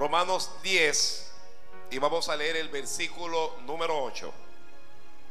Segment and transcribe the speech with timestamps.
[0.00, 1.30] Romanos 10
[1.90, 4.32] y vamos a leer el versículo número 8.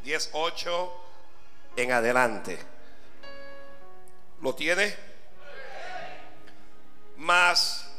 [0.03, 0.93] 10, 8
[1.75, 2.59] en adelante.
[4.39, 4.95] ¿Lo tiene?
[7.17, 7.89] Más,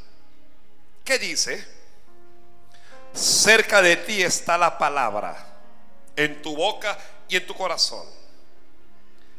[1.04, 1.66] ¿qué dice?
[3.14, 5.45] Cerca de ti está la palabra,
[6.14, 6.96] en tu boca
[7.29, 8.07] y en tu corazón.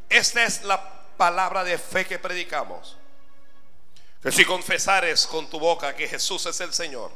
[0.09, 2.97] Esta es la palabra de fe que predicamos.
[4.21, 7.11] Que si confesares con tu boca que Jesús es el Señor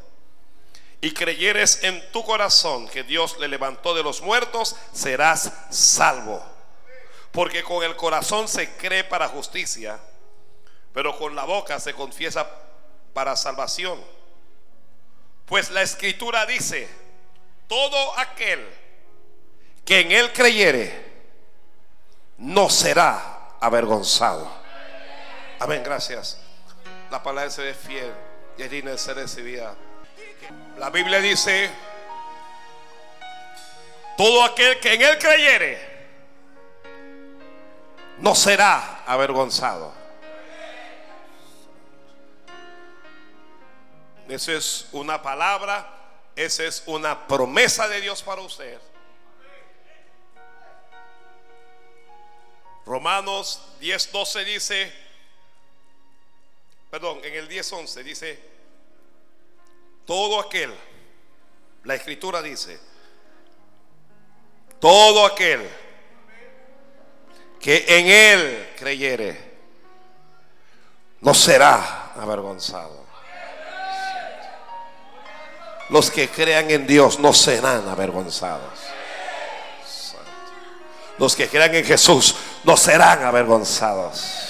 [1.01, 6.43] y creyeres en tu corazón que Dios le levantó de los muertos, serás salvo.
[7.31, 9.99] Porque con el corazón se cree para justicia,
[10.93, 12.49] pero con la boca se confiesa
[13.13, 14.01] para salvación.
[15.45, 16.89] Pues la escritura dice,
[17.67, 18.67] todo aquel
[19.83, 21.05] que en él creyere,
[22.37, 24.51] no será avergonzado.
[25.59, 26.39] Amén, gracias.
[27.11, 28.13] La palabra se ve fiel
[28.57, 29.75] y es digna de ser recibida.
[30.77, 31.69] La Biblia dice,
[34.17, 35.95] todo aquel que en él creyere,
[38.19, 39.93] no será avergonzado.
[44.27, 45.87] Esa es una palabra,
[46.35, 48.79] esa es una promesa de Dios para usted.
[52.85, 55.04] Romanos 10, 12 dice,
[56.95, 58.39] perdón, en el 10, 11 dice,
[60.05, 60.73] todo aquel,
[61.83, 62.79] la escritura dice,
[64.79, 65.69] todo aquel
[67.59, 69.37] que en él creyere,
[71.19, 73.03] no será avergonzado.
[75.89, 78.79] Los que crean en Dios no serán avergonzados.
[81.17, 84.44] Los que crean en Jesús no serán avergonzados.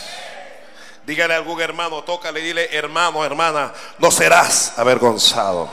[1.06, 5.70] Dígale a algún hermano, tócale dile, hermano, hermana, no serás avergonzado.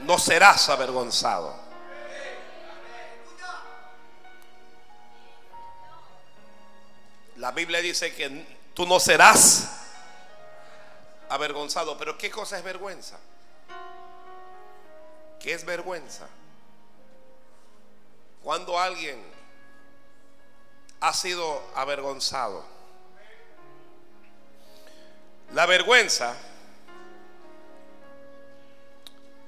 [0.00, 1.54] No serás avergonzado.
[7.36, 9.81] La Biblia dice que tú no serás
[11.32, 11.96] avergonzado.
[11.96, 13.18] Pero ¿qué cosa es vergüenza?
[15.40, 16.28] ¿Qué es vergüenza?
[18.42, 19.20] Cuando alguien
[21.00, 22.64] ha sido avergonzado.
[25.52, 26.36] La vergüenza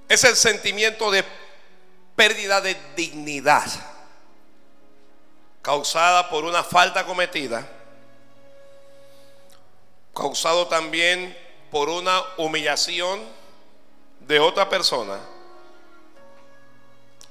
[0.08, 1.24] es el sentimiento de
[2.16, 3.64] pérdida de dignidad
[5.62, 7.66] causada por una falta cometida,
[10.14, 11.43] causado también
[11.74, 13.20] por una humillación
[14.20, 15.18] de otra persona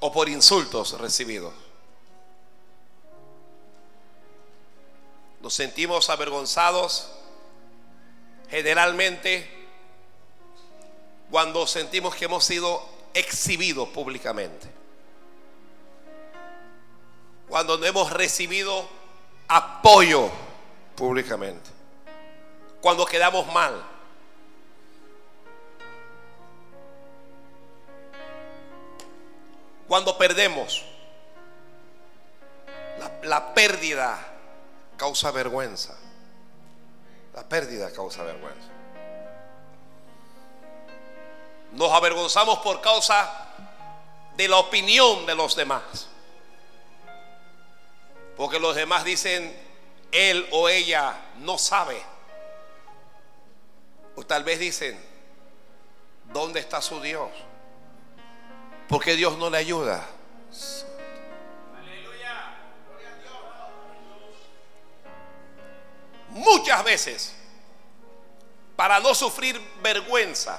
[0.00, 1.54] o por insultos recibidos.
[5.40, 7.10] Nos sentimos avergonzados
[8.50, 9.48] generalmente
[11.30, 14.68] cuando sentimos que hemos sido exhibidos públicamente
[17.48, 18.86] cuando no hemos recibido
[19.48, 20.28] apoyo
[20.96, 21.70] públicamente,
[22.82, 23.93] cuando quedamos mal.
[29.88, 30.84] Cuando perdemos,
[33.22, 34.18] la, pérdida
[34.96, 35.96] causa vergüenza.
[37.34, 38.68] La pérdida causa vergüenza.
[41.72, 43.48] Nos avergonzamos por causa
[44.36, 46.08] de la opinión de los demás.
[48.36, 49.54] Porque los demás dicen,
[50.12, 52.00] él o ella no sabe.
[54.16, 54.98] O tal vez dicen,
[56.32, 57.30] ¿dónde está su Dios?
[58.88, 60.04] Porque Dios no le ayuda.
[66.30, 67.32] Muchas veces,
[68.74, 70.58] para no sufrir vergüenza,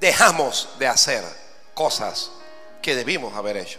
[0.00, 1.24] dejamos de hacer
[1.74, 2.32] cosas
[2.82, 3.78] que debimos haber hecho.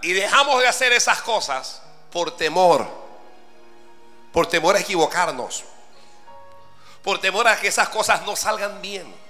[0.00, 2.88] Y dejamos de hacer esas cosas por temor.
[4.32, 5.64] Por temor a equivocarnos.
[7.02, 9.27] Por temor a que esas cosas no salgan bien.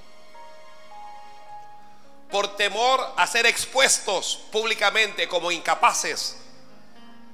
[2.30, 6.36] Por temor a ser expuestos públicamente como incapaces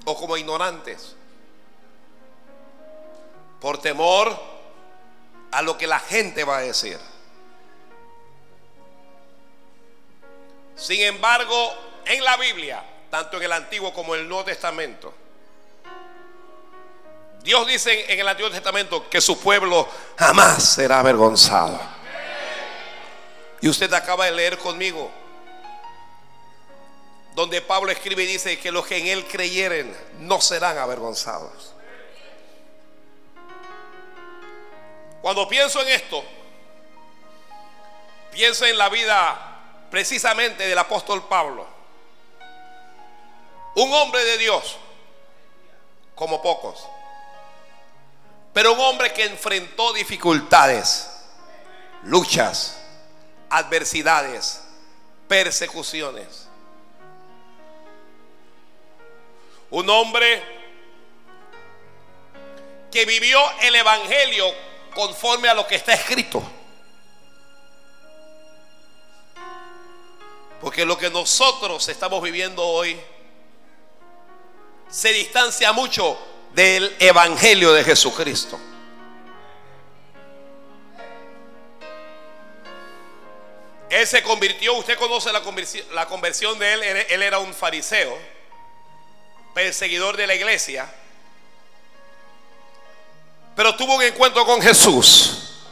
[0.05, 1.17] o como ignorantes.
[3.61, 4.38] Por temor
[5.50, 6.99] a lo que la gente va a decir.
[10.76, 11.75] Sin embargo,
[12.05, 15.14] en la Biblia tanto en el Antiguo como en el Nuevo Testamento.
[17.44, 21.79] Dios dice en el Antiguo Testamento que su pueblo jamás será avergonzado.
[23.64, 25.11] Y usted acaba de leer conmigo
[27.34, 31.72] donde Pablo escribe y dice que los que en él creyeren no serán avergonzados.
[35.22, 36.22] Cuando pienso en esto,
[38.32, 41.66] pienso en la vida precisamente del apóstol Pablo.
[43.76, 44.76] Un hombre de Dios,
[46.14, 46.87] como pocos,
[48.52, 51.08] pero un hombre que enfrentó dificultades,
[52.02, 52.84] luchas,
[53.56, 54.62] adversidades,
[55.29, 56.49] persecuciones.
[59.71, 60.43] Un hombre
[62.91, 64.47] que vivió el Evangelio
[64.95, 66.43] conforme a lo que está escrito.
[70.61, 73.00] Porque lo que nosotros estamos viviendo hoy
[74.89, 76.19] se distancia mucho
[76.55, 78.59] del Evangelio de Jesucristo.
[83.94, 88.19] Él se convirtió, usted conoce la conversión, la conversión de él, él era un fariseo,
[89.55, 90.93] perseguidor de la iglesia,
[93.55, 95.62] pero tuvo un encuentro con Jesús.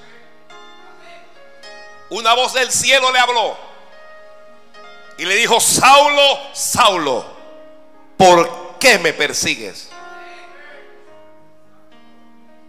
[2.10, 3.58] Una voz del cielo le habló
[5.18, 7.26] y le dijo, Saulo, Saulo,
[8.16, 9.88] ¿por qué me persigues?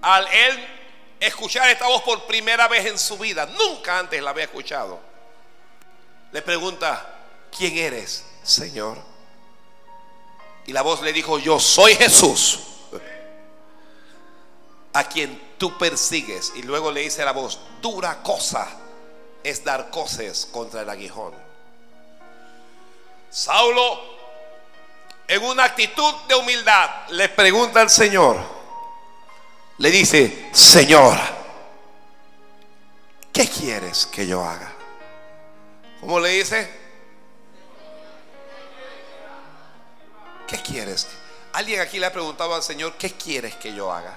[0.02, 0.68] Al él
[1.20, 5.13] escuchar esta voz por primera vez en su vida, nunca antes la había escuchado,
[6.34, 7.16] le pregunta,
[7.56, 8.98] ¿quién eres, Señor?
[10.66, 12.60] Y la voz le dijo, yo soy Jesús,
[14.94, 16.52] a quien tú persigues.
[16.56, 18.68] Y luego le dice la voz, dura cosa
[19.44, 21.34] es dar coces contra el aguijón.
[23.30, 24.02] Saulo,
[25.28, 28.38] en una actitud de humildad, le pregunta al Señor,
[29.78, 31.16] le dice, Señor,
[33.32, 34.73] ¿qué quieres que yo haga?
[36.04, 36.70] ¿Cómo le dice?
[40.46, 41.08] ¿Qué quieres?
[41.54, 44.14] ¿Alguien aquí le ha preguntado al Señor, ¿qué quieres que yo haga?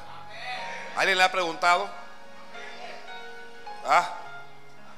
[0.97, 1.89] ¿Alguien le ha preguntado?
[3.85, 4.19] ¿Ah?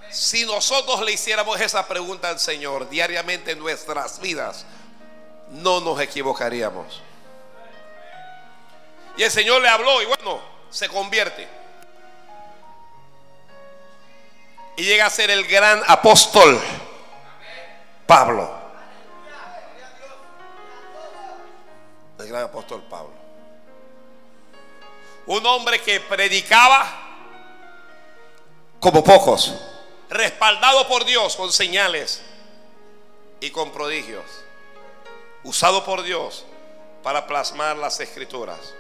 [0.09, 4.65] Si nosotros le hiciéramos esa pregunta al Señor diariamente en nuestras vidas,
[5.51, 7.03] no nos equivocaríamos.
[9.19, 11.58] Y el Señor le habló y bueno, se convierte.
[14.79, 16.57] Y llega a ser el gran apóstol
[18.07, 18.49] Pablo.
[22.21, 23.13] El gran apóstol Pablo.
[25.27, 26.87] Un hombre que predicaba
[28.79, 29.53] como pocos,
[30.11, 32.23] respaldado por Dios con señales
[33.41, 34.25] y con prodigios,
[35.43, 36.45] usado por Dios
[37.03, 38.75] para plasmar las escrituras.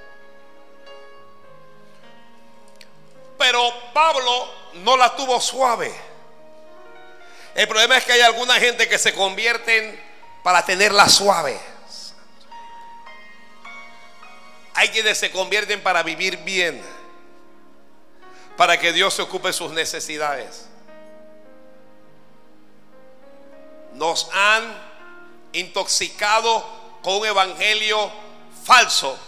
[3.38, 5.94] Pero Pablo no la tuvo suave.
[7.54, 10.00] El problema es que hay alguna gente que se convierten
[10.42, 11.58] para tenerla suave.
[14.74, 16.80] Hay quienes se convierten para vivir bien,
[18.56, 20.68] para que Dios se ocupe de sus necesidades.
[23.94, 24.88] Nos han
[25.52, 26.64] intoxicado
[27.02, 28.10] con un evangelio
[28.64, 29.18] falso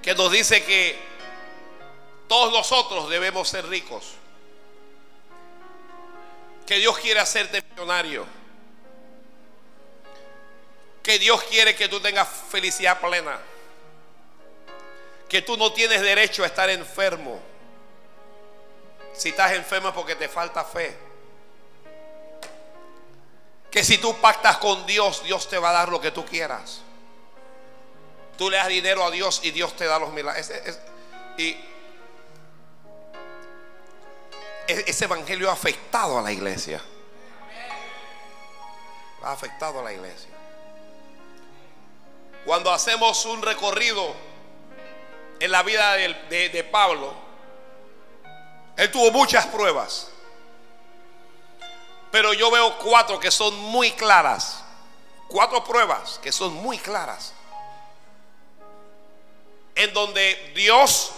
[0.00, 1.09] que nos dice que
[2.30, 4.12] todos nosotros debemos ser ricos.
[6.64, 8.24] Que Dios quiere hacerte millonario.
[11.02, 13.36] Que Dios quiere que tú tengas felicidad plena.
[15.28, 17.40] Que tú no tienes derecho a estar enfermo.
[19.12, 20.96] Si estás enfermo es porque te falta fe.
[23.72, 26.82] Que si tú pactas con Dios, Dios te va a dar lo que tú quieras.
[28.38, 30.48] Tú le das dinero a Dios y Dios te da los milagros.
[31.36, 31.69] y
[34.70, 36.80] ese evangelio ha afectado a la iglesia.
[39.22, 40.30] Ha afectado a la iglesia.
[42.44, 44.14] Cuando hacemos un recorrido
[45.38, 47.12] en la vida de, de, Pablo,
[48.76, 50.08] él tuvo muchas pruebas.
[52.10, 54.64] Pero yo veo cuatro que son muy claras.
[55.28, 57.34] Cuatro pruebas que son muy claras.
[59.74, 61.12] En donde Dios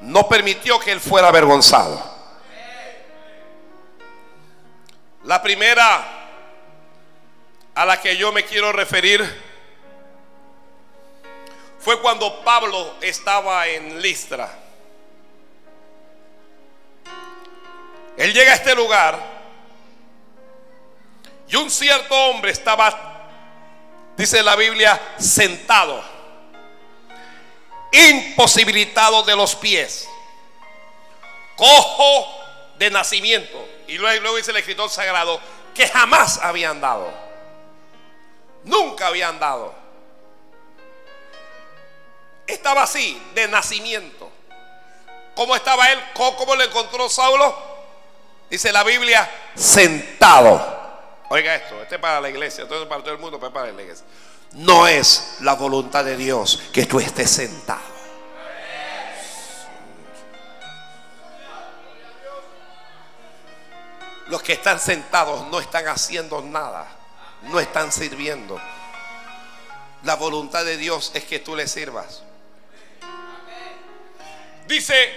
[0.00, 2.15] no permitió que él fuera avergonzado.
[5.26, 6.04] La primera
[7.74, 9.24] a la que yo me quiero referir
[11.80, 14.48] fue cuando Pablo estaba en Listra.
[18.16, 19.18] Él llega a este lugar
[21.48, 23.26] y un cierto hombre estaba,
[24.16, 26.04] dice la Biblia, sentado,
[27.90, 30.08] imposibilitado de los pies,
[31.56, 32.28] cojo
[32.78, 35.40] de nacimiento Y luego, dice el escritor sagrado
[35.74, 37.12] que jamás habían dado.
[38.64, 39.74] Nunca habían dado.
[42.46, 44.30] Estaba así, de nacimiento.
[45.34, 46.00] ¿Cómo estaba él?
[46.14, 47.54] ¿Cómo, lo encontró Saulo?
[48.48, 50.74] Dice la Biblia, sentado.
[51.28, 53.72] Oiga esto, este es para la iglesia, esto es para todo el mundo, pero para
[53.72, 54.06] la iglesia.
[54.52, 57.95] No es la voluntad de Dios que tú estés sentado.
[64.28, 66.86] Los que están sentados no están haciendo nada,
[67.42, 68.60] no están sirviendo.
[70.02, 72.22] La voluntad de Dios es que tú le sirvas.
[74.66, 75.12] Dice,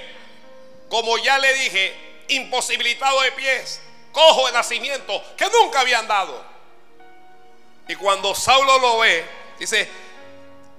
[0.89, 6.43] como ya le dije, imposibilitado de pies, cojo de nacimiento, que nunca habían dado.
[7.87, 9.25] Y cuando Saulo lo ve,
[9.57, 9.89] dice,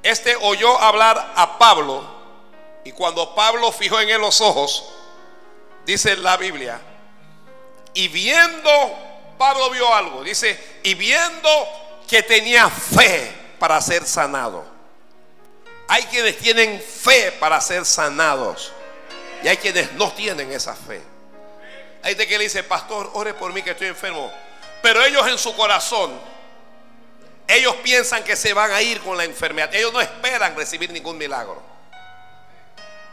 [0.03, 2.21] este oyó hablar a Pablo,
[2.85, 4.85] y cuando Pablo fijó en él los ojos,
[5.85, 6.81] dice la Biblia,
[7.95, 8.71] y viendo,
[9.39, 11.49] Pablo vio algo, dice, y viendo
[12.09, 14.65] que tenía fe para ser sanado.
[15.89, 18.73] Hay quienes tienen fe para ser sanados.
[19.43, 21.03] Y hay quienes no tienen esa fe.
[22.03, 24.33] Hay de que le dice, pastor, ore por mí que estoy enfermo.
[24.83, 26.19] Pero ellos en su corazón,
[27.49, 29.75] ellos piensan que se van a ir con la enfermedad.
[29.75, 31.61] Ellos no esperan recibir ningún milagro.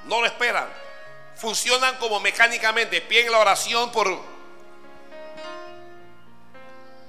[0.06, 0.68] No lo esperan.
[1.36, 3.02] Funcionan como mecánicamente.
[3.02, 4.37] Piden la oración por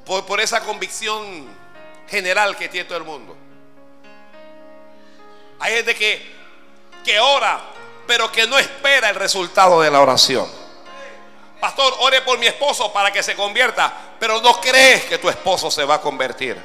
[0.09, 1.47] por, esa convicción
[2.09, 3.37] general que tiene todo el mundo.
[5.61, 6.35] Hay gente que,
[7.05, 7.61] que ora,
[8.07, 10.51] pero que no espera el resultado de la oración.
[11.61, 15.71] Pastor, ore por mi esposo para que se convierta, pero no crees que tu esposo
[15.71, 16.57] se va a convertir.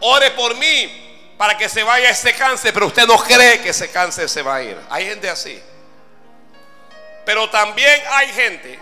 [0.00, 3.90] Ore por mí para que se vaya ese cáncer, pero usted no cree que ese
[3.90, 4.78] cáncer se va a ir.
[4.90, 5.60] Hay gente así.
[7.24, 8.78] Pero también hay gente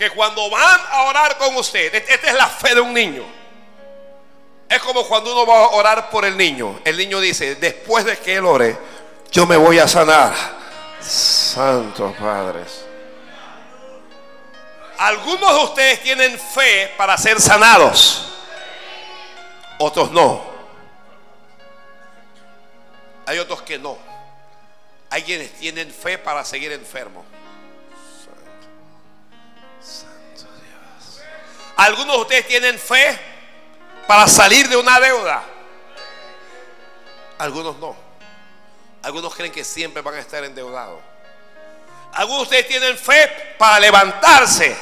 [0.00, 3.22] que cuando van a orar con usted, esta es la fe de un niño.
[4.66, 6.80] Es como cuando uno va a orar por el niño.
[6.86, 8.78] El niño dice, después de que él ore,
[9.30, 10.32] yo me voy a sanar.
[11.02, 12.86] Santos padres.
[14.96, 18.24] Algunos de ustedes tienen fe para ser sanados.
[19.80, 20.42] Otros no.
[23.26, 23.98] Hay otros que no.
[25.10, 27.26] Hay quienes tienen fe para seguir enfermos.
[31.80, 33.18] Algunos de ustedes tienen fe
[34.06, 35.42] para salir de una deuda.
[37.38, 37.96] Algunos no.
[39.00, 41.00] Algunos creen que siempre van a estar endeudados.
[42.12, 44.76] Algunos de ustedes tienen fe para levantarse.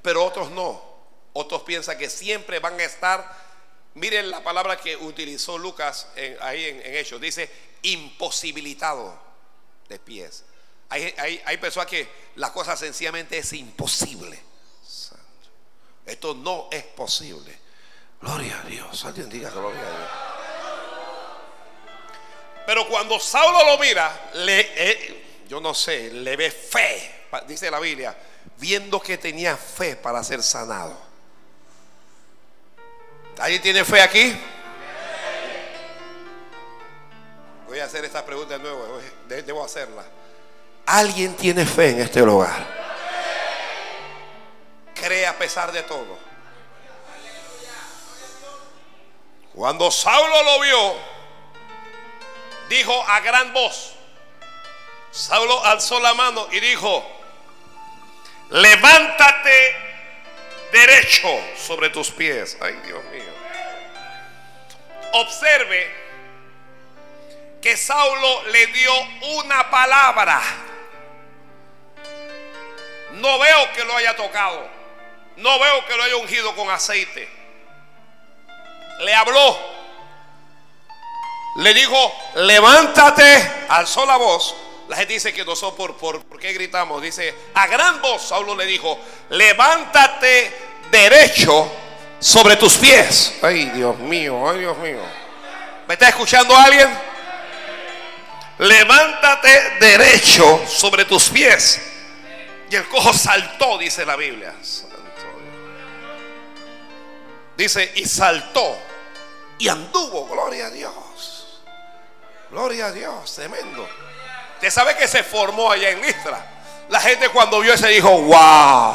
[0.00, 0.80] Pero otros no.
[1.32, 3.28] Otros piensan que siempre van a estar.
[3.94, 6.06] Miren la palabra que utilizó Lucas
[6.40, 7.20] ahí en, Hechos.
[7.20, 7.50] Dice
[7.82, 9.18] imposibilitado
[9.88, 10.44] de pies.
[10.88, 14.45] Hay, hay personas que la cosa sencillamente es imposible.
[16.06, 17.58] Esto no es posible.
[18.20, 19.04] Gloria a Dios.
[19.04, 20.10] Alguien diga gloria a Dios.
[22.66, 28.16] Pero cuando Saulo lo mira, eh, yo no sé, le ve fe, dice la Biblia,
[28.58, 30.96] viendo que tenía fe para ser sanado.
[33.38, 34.36] ¿Alguien tiene fe aquí?
[37.68, 40.04] Voy a hacer esta pregunta de nuevo, debo hacerla.
[40.86, 42.85] ¿Alguien tiene fe en este lugar?
[45.00, 46.18] Cree a pesar de todo.
[49.54, 50.96] Cuando Saulo lo vio,
[52.68, 53.94] dijo a gran voz,
[55.10, 57.04] Saulo alzó la mano y dijo,
[58.50, 59.76] levántate
[60.72, 62.56] derecho sobre tus pies.
[62.60, 63.32] Ay, Dios mío.
[65.12, 65.90] Observe
[67.62, 68.92] que Saulo le dio
[69.38, 70.42] una palabra.
[73.12, 74.75] No veo que lo haya tocado.
[75.36, 77.28] No veo que lo haya ungido con aceite.
[79.00, 79.58] Le habló.
[81.56, 83.66] Le dijo, levántate.
[83.68, 84.54] Alzó la voz.
[84.88, 87.02] La gente dice que no son por, por, ¿por qué gritamos?
[87.02, 88.98] Dice, a gran voz Saulo le dijo,
[89.30, 90.54] levántate
[90.90, 91.70] derecho
[92.20, 93.34] sobre tus pies.
[93.42, 95.00] Ay, Dios mío, ay, Dios mío.
[95.88, 96.88] ¿Me está escuchando alguien?
[98.58, 101.82] Levántate derecho sobre tus pies.
[102.70, 104.54] Y el cojo saltó, dice la Biblia.
[107.56, 108.76] Dice, y saltó
[109.58, 111.60] y anduvo, gloria a Dios.
[112.50, 113.88] Gloria a Dios, tremendo.
[114.54, 116.44] Usted sabe que se formó allá en Listra.
[116.88, 118.94] La gente cuando vio ese dijo, wow,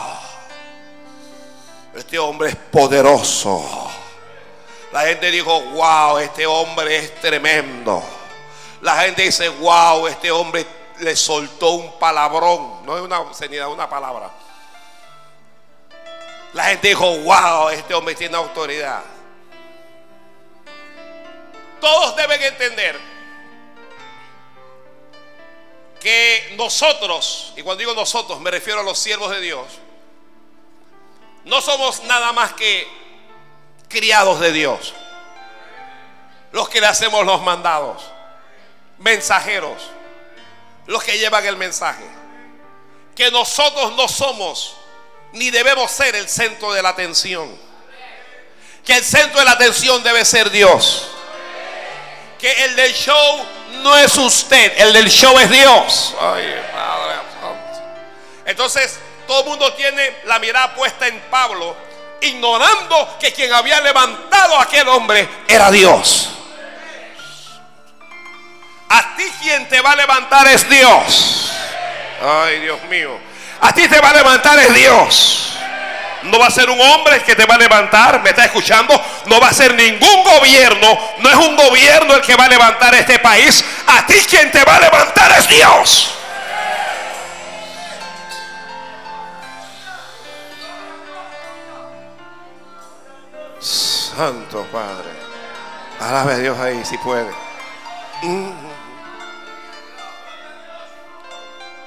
[1.96, 3.91] este hombre es poderoso.
[4.91, 8.03] La gente dijo, wow, este hombre es tremendo.
[8.82, 10.65] La gente dice, wow, este hombre
[11.00, 14.30] le soltó un palabrón, no es una obscenidad, una palabra.
[16.53, 19.03] La gente dijo, wow, este hombre tiene autoridad.
[21.79, 23.00] Todos deben entender
[26.00, 29.65] que nosotros, y cuando digo nosotros me refiero a los siervos de Dios,
[31.46, 32.88] no somos nada más que
[33.88, 34.93] criados de Dios.
[36.51, 38.03] Los que le hacemos los mandados,
[38.98, 39.81] mensajeros,
[40.86, 42.05] los que llevan el mensaje.
[43.15, 44.75] Que nosotros no somos
[45.33, 47.50] ni debemos ser el centro de la atención.
[48.85, 51.07] Que el centro de la atención debe ser Dios.
[52.39, 53.45] Que el del show
[53.83, 56.15] no es usted, el del show es Dios.
[58.45, 61.75] Entonces, todo el mundo tiene la mirada puesta en Pablo,
[62.21, 66.29] ignorando que quien había levantado a aquel hombre era Dios.
[68.89, 71.50] A ti quien te va a levantar es Dios.
[72.21, 73.30] Ay, Dios mío.
[73.62, 75.58] A ti te va a levantar es Dios.
[76.24, 79.00] No va a ser un hombre que te va a levantar, me está escuchando.
[79.25, 81.00] No va a ser ningún gobierno.
[81.20, 83.63] No es un gobierno el que va a levantar este país.
[83.88, 86.13] A ti quien te va a levantar es Dios.
[93.60, 95.10] Santo Padre.
[96.00, 97.32] Alabe a Dios ahí si puede.
[98.24, 98.51] Mm.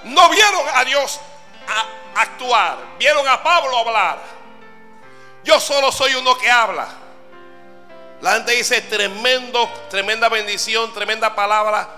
[0.04, 1.20] No vieron a Dios
[1.68, 2.78] a actuar.
[2.98, 4.18] Vieron a Pablo hablar.
[5.42, 6.88] Yo solo soy uno que habla.
[8.20, 11.88] La gente dice tremendo, tremenda bendición, tremenda palabra.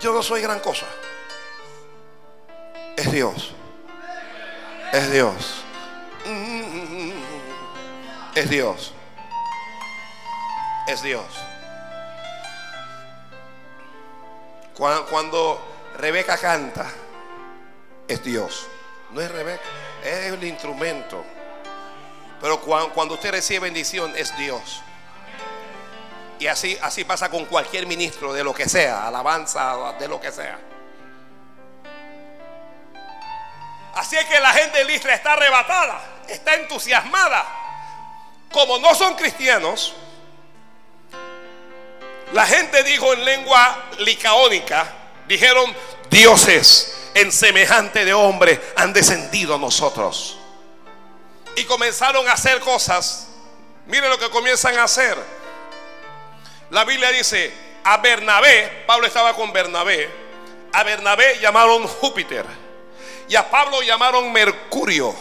[0.00, 0.86] Yo no soy gran cosa.
[2.96, 3.52] Es Dios.
[4.92, 5.64] Es Dios.
[8.34, 8.92] Es Dios.
[10.88, 11.24] Es Dios.
[14.74, 15.62] Cuando
[15.98, 16.86] Rebeca canta,
[18.08, 18.66] es Dios.
[19.12, 19.62] No es Rebeca,
[20.04, 21.24] es el instrumento.
[22.40, 24.82] Pero cuando, usted recibe bendición es Dios.
[26.38, 30.32] Y así, así pasa con cualquier ministro de lo que sea, alabanza de lo que
[30.32, 30.58] sea.
[33.94, 37.44] Así es que la gente de Listra está arrebatada, está entusiasmada.
[38.52, 39.94] Como no son cristianos,
[42.32, 44.86] la gente dijo en lengua licaónica,
[45.26, 45.74] dijeron
[46.08, 50.38] dioses en semejante de hombre han descendido a nosotros.
[51.56, 53.28] Y comenzaron a hacer cosas.
[53.86, 55.16] Mire lo que comienzan a hacer.
[56.70, 57.52] La Biblia dice,
[57.84, 60.08] a Bernabé, Pablo estaba con Bernabé,
[60.72, 62.44] a Bernabé llamaron Júpiter
[63.28, 65.14] y a Pablo llamaron Mercurio.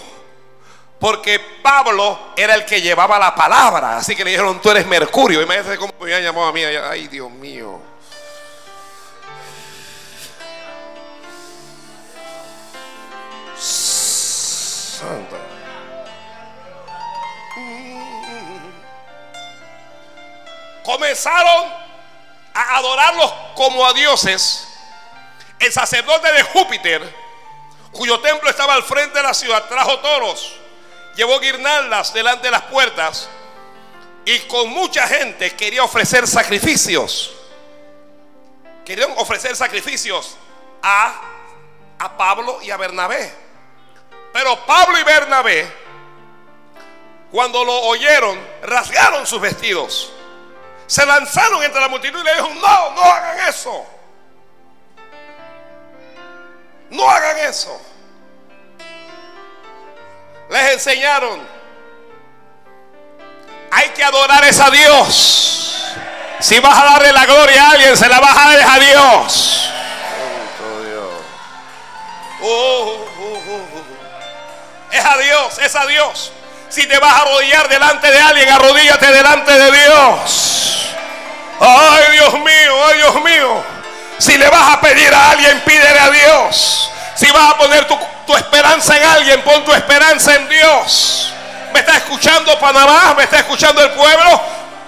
[0.99, 3.97] Porque Pablo era el que llevaba la palabra.
[3.97, 5.41] Así que le dijeron, tú eres Mercurio.
[5.41, 6.61] Imagínate cómo me habían llamado a mí.
[6.61, 7.79] Ay, Dios mío.
[20.83, 21.71] Comenzaron
[22.53, 24.67] a adorarlos como a dioses.
[25.59, 27.15] El sacerdote de Júpiter,
[27.91, 30.55] cuyo templo estaba al frente de la ciudad, trajo toros,
[31.15, 33.29] llevó guirnaldas delante de las puertas
[34.25, 37.33] y con mucha gente quería ofrecer sacrificios.
[38.85, 40.37] Querían ofrecer sacrificios
[40.81, 41.21] a,
[41.99, 43.48] a Pablo y a Bernabé.
[44.33, 45.71] Pero Pablo y Bernabé,
[47.31, 50.11] cuando lo oyeron, rasgaron sus vestidos.
[50.87, 53.85] Se lanzaron entre la multitud y le dijeron, no, no hagan eso.
[56.89, 57.79] No hagan eso.
[60.49, 61.47] Les enseñaron,
[63.71, 65.85] hay que adorar a Dios.
[66.39, 69.69] Si vas a darle la gloria a alguien, se la vas a dar a Dios.
[72.41, 73.88] Oh, oh, oh,
[74.91, 76.31] es a Dios, es a Dios.
[76.69, 80.89] Si te vas a arrodillar delante de alguien, arrodíllate delante de Dios.
[81.59, 83.63] Ay, Dios mío, ay, Dios mío.
[84.19, 86.91] Si le vas a pedir a alguien, pídele a Dios.
[87.15, 87.97] Si vas a poner tu,
[88.27, 91.33] tu esperanza en alguien, pon tu esperanza en Dios.
[91.73, 93.13] ¿Me está escuchando Panamá?
[93.15, 94.41] ¿Me está escuchando el pueblo?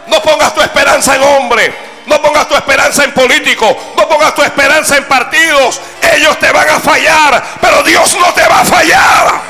[0.07, 1.73] No pongas tu esperanza en hombre.
[2.05, 3.75] No pongas tu esperanza en políticos.
[3.95, 5.79] No pongas tu esperanza en partidos.
[6.13, 7.43] Ellos te van a fallar.
[7.61, 9.41] Pero Dios no te va a fallar.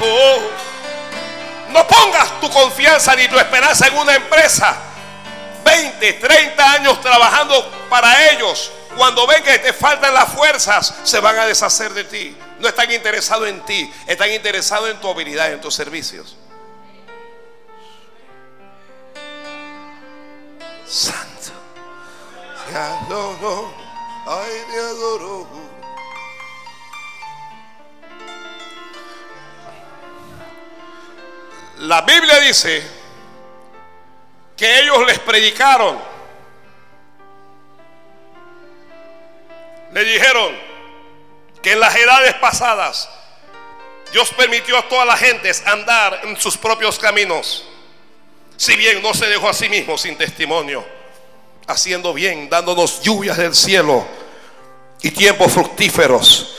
[0.00, 0.38] Oh.
[1.70, 4.76] No pongas tu confianza ni tu esperanza en una empresa.
[5.64, 8.70] 20, 30 años trabajando para ellos.
[8.96, 12.36] Cuando ven que te faltan las fuerzas, se van a deshacer de ti.
[12.60, 16.36] No están interesados en ti, están interesados en tu habilidad, en tus servicios.
[20.86, 21.52] Santo.
[22.68, 23.74] Te adoro,
[24.26, 25.63] ay, te adoro.
[31.78, 32.82] La Biblia dice
[34.56, 35.98] que ellos les predicaron.
[39.92, 40.56] Le dijeron
[41.62, 43.08] que en las edades pasadas
[44.12, 47.66] Dios permitió a todas las gentes andar en sus propios caminos.
[48.56, 50.84] Si bien no se dejó a sí mismo sin testimonio,
[51.66, 54.06] haciendo bien, dándonos lluvias del cielo
[55.02, 56.56] y tiempos fructíferos,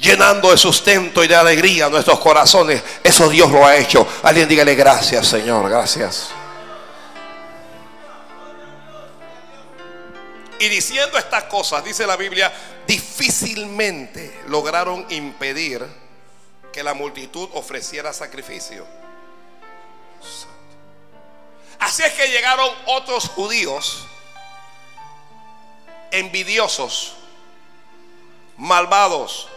[0.00, 2.82] llenando de sustento y de alegría nuestros corazones.
[3.04, 4.06] Eso Dios lo ha hecho.
[4.22, 6.30] Alguien dígale gracias, Señor, gracias.
[10.58, 12.52] Y diciendo estas cosas, dice la Biblia,
[12.86, 15.86] difícilmente lograron impedir
[16.72, 18.86] que la multitud ofreciera sacrificio.
[21.78, 24.06] Así es que llegaron otros judíos
[26.10, 27.14] envidiosos,
[28.58, 29.49] malvados,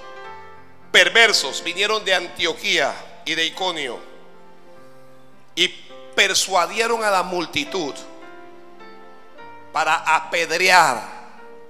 [0.94, 2.94] perversos, vinieron de Antioquía
[3.26, 4.00] y de Iconio
[5.56, 5.68] y
[6.16, 7.96] persuadieron a la multitud
[9.72, 11.02] para apedrear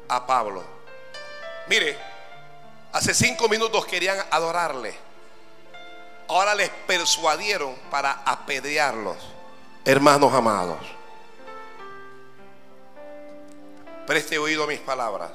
[0.09, 0.61] a Pablo.
[1.69, 1.97] Mire,
[2.91, 4.93] hace cinco minutos querían adorarle.
[6.27, 9.17] Ahora les persuadieron para apedrearlos,
[9.85, 10.79] hermanos amados.
[14.05, 15.31] Preste oído a mis palabras.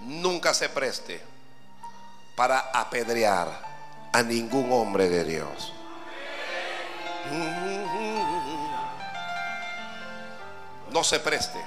[0.00, 1.35] Nunca se preste
[2.36, 3.48] para apedrear
[4.12, 5.72] a ningún hombre de Dios.
[10.90, 11.58] No se preste.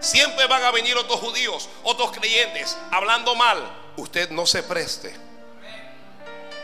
[0.00, 3.62] Siempre van a venir otros judíos, otros creyentes, hablando mal.
[3.96, 5.14] Usted no se preste.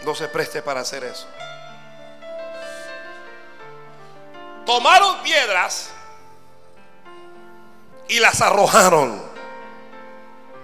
[0.05, 1.27] No se preste para hacer eso.
[4.67, 5.91] Tomaron piedras
[8.09, 9.23] y las arrojaron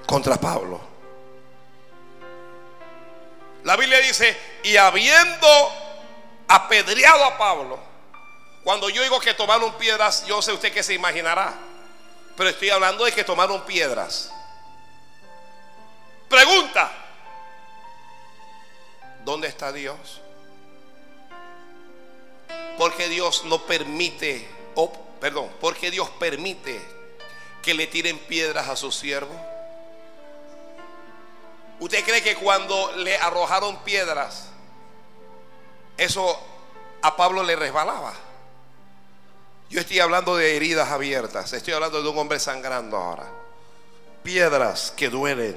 [0.06, 0.87] contra Pablo.
[3.68, 5.46] La Biblia dice, y habiendo
[6.48, 7.78] apedreado a Pablo,
[8.64, 11.52] cuando yo digo que tomaron piedras, yo sé usted que se imaginará,
[12.34, 14.32] pero estoy hablando de que tomaron piedras.
[16.30, 16.90] Pregunta,
[19.26, 20.22] ¿dónde está Dios?
[22.78, 26.80] Porque Dios no permite, oh, perdón, porque Dios permite
[27.60, 29.38] que le tiren piedras a su siervo.
[31.80, 34.48] ¿Usted cree que cuando le arrojaron piedras,
[35.96, 36.40] eso
[37.02, 38.12] a Pablo le resbalaba?
[39.70, 43.26] Yo estoy hablando de heridas abiertas, estoy hablando de un hombre sangrando ahora.
[44.22, 45.56] Piedras que duelen,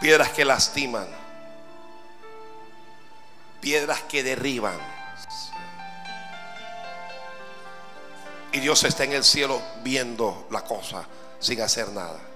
[0.00, 1.06] piedras que lastiman,
[3.60, 4.78] piedras que derriban.
[8.52, 11.04] Y Dios está en el cielo viendo la cosa
[11.40, 12.33] sin hacer nada.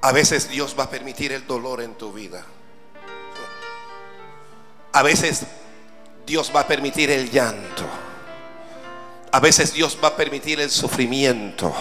[0.00, 2.44] A veces Dios va a permitir el dolor en tu vida.
[4.92, 5.46] A veces
[6.24, 7.84] Dios va a permitir el llanto.
[9.32, 11.74] A veces Dios va a permitir el sufrimiento.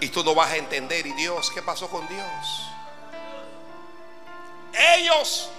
[0.00, 1.06] Y tú no vas a entender.
[1.06, 1.50] ¿Y Dios?
[1.50, 2.68] ¿Qué pasó con Dios?
[4.96, 5.50] Ellos,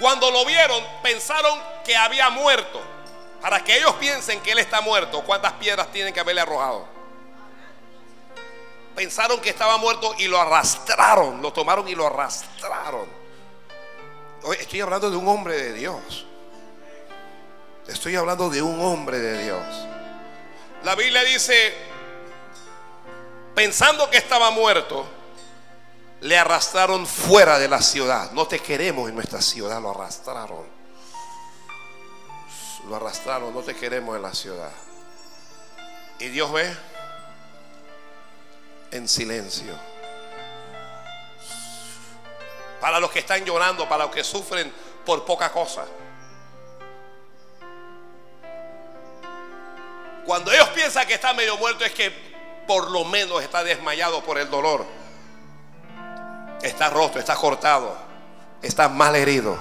[0.00, 2.80] cuando lo vieron, pensaron que había muerto.
[3.40, 6.91] Para que ellos piensen que Él está muerto, ¿cuántas piedras tienen que haberle arrojado?
[8.94, 11.40] Pensaron que estaba muerto y lo arrastraron.
[11.40, 13.06] Lo tomaron y lo arrastraron.
[14.58, 16.26] Estoy hablando de un hombre de Dios.
[17.86, 19.64] Estoy hablando de un hombre de Dios.
[20.84, 21.74] La Biblia dice,
[23.54, 25.06] pensando que estaba muerto,
[26.20, 28.30] le arrastraron fuera de la ciudad.
[28.32, 30.64] No te queremos en nuestra ciudad, lo arrastraron.
[32.88, 34.72] Lo arrastraron, no te queremos en la ciudad.
[36.18, 36.76] Y Dios ve
[38.92, 39.74] en silencio.
[42.80, 44.72] Para los que están llorando, para los que sufren
[45.04, 45.84] por poca cosa.
[50.24, 52.12] Cuando ellos piensan que está medio muerto es que
[52.66, 54.84] por lo menos está desmayado por el dolor.
[56.62, 57.96] Está roto, está cortado,
[58.62, 59.58] está mal herido.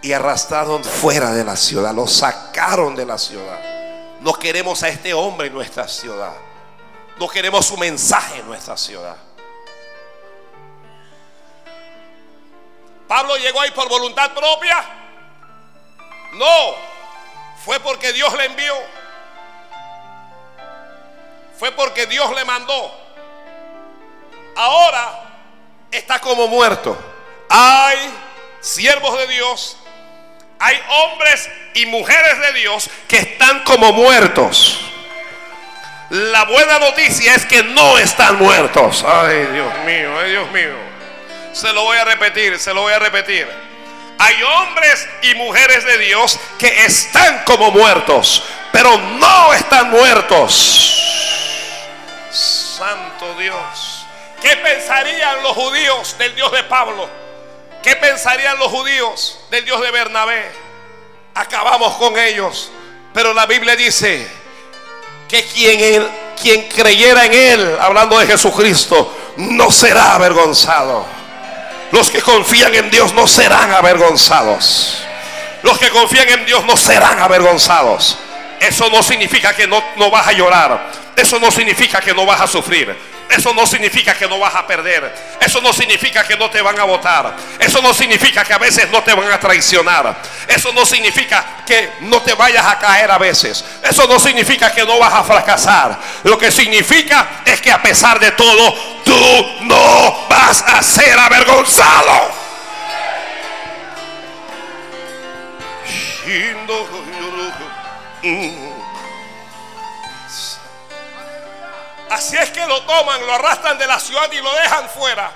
[0.00, 3.60] Y arrastraron fuera de la ciudad, lo sacaron de la ciudad.
[4.20, 6.32] No queremos a este hombre en nuestra ciudad.
[7.28, 9.16] Queremos su mensaje en nuestra ciudad.
[13.08, 14.84] Pablo llegó ahí por voluntad propia.
[16.32, 16.74] No,
[17.64, 18.74] fue porque Dios le envió.
[21.58, 22.90] Fue porque Dios le mandó.
[24.56, 25.22] Ahora
[25.90, 26.96] está como muerto.
[27.48, 27.98] Ay,
[28.60, 29.76] siervos de Dios,
[30.58, 34.91] hay hombres y mujeres de Dios que están como muertos.
[36.12, 39.02] La buena noticia es que no están muertos.
[39.02, 40.76] Ay, Dios mío, ay, Dios mío.
[41.54, 43.48] Se lo voy a repetir, se lo voy a repetir.
[44.18, 51.02] Hay hombres y mujeres de Dios que están como muertos, pero no están muertos.
[52.30, 54.04] Santo Dios.
[54.42, 57.08] ¿Qué pensarían los judíos del Dios de Pablo?
[57.82, 60.44] ¿Qué pensarían los judíos del Dios de Bernabé?
[61.34, 62.70] Acabamos con ellos.
[63.14, 64.41] Pero la Biblia dice
[65.32, 66.06] que quien,
[66.40, 71.06] quien creyera en Él, hablando de Jesucristo, no será avergonzado.
[71.90, 75.02] Los que confían en Dios no serán avergonzados.
[75.62, 78.18] Los que confían en Dios no serán avergonzados.
[78.60, 80.90] Eso no significa que no, no vas a llorar.
[81.16, 82.94] Eso no significa que no vas a sufrir.
[83.30, 85.14] Eso no significa que no vas a perder.
[85.40, 87.34] Eso no significa que no te van a votar.
[87.58, 90.16] Eso no significa que a veces no te van a traicionar.
[90.46, 93.64] Eso no significa que no te vayas a caer a veces.
[93.82, 95.98] Eso no significa que no vas a fracasar.
[96.24, 102.42] Lo que significa es que a pesar de todo, tú no vas a ser avergonzado.
[112.12, 115.32] Así es que lo toman, lo arrastran de la ciudad y lo dejan fuera.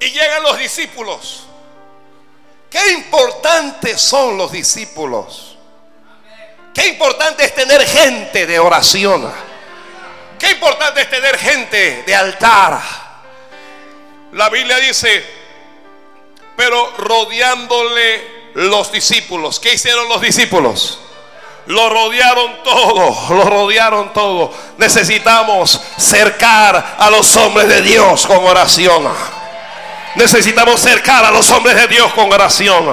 [0.00, 1.44] Y llegan los discípulos.
[2.68, 5.56] Qué importantes son los discípulos.
[6.74, 9.32] Qué importante es tener gente de oración.
[10.40, 12.80] Qué importante es tener gente de altar.
[14.32, 15.24] La Biblia dice,
[16.56, 19.60] pero rodeándole los discípulos.
[19.60, 20.98] ¿Qué hicieron los discípulos?
[21.66, 24.52] Lo rodearon todo, lo rodearon todo.
[24.78, 29.08] Necesitamos cercar a los hombres de Dios con oración.
[30.14, 32.84] Necesitamos cercar a los hombres de Dios con oración.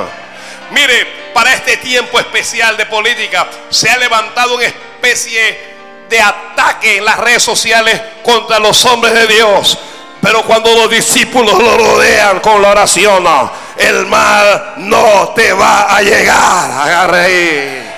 [0.72, 5.74] Mire, para este tiempo especial de política se ha levantado una especie
[6.10, 9.78] de ataque en las redes sociales contra los hombres de Dios.
[10.20, 13.24] Pero cuando los discípulos lo rodean con la oración,
[13.78, 16.72] el mal no te va a llegar.
[16.72, 17.93] Agarre ahí.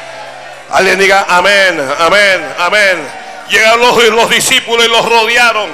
[0.76, 3.08] Alguien diga amén, amén, amén.
[3.50, 5.70] Llegaron los, los discípulos y los rodearon.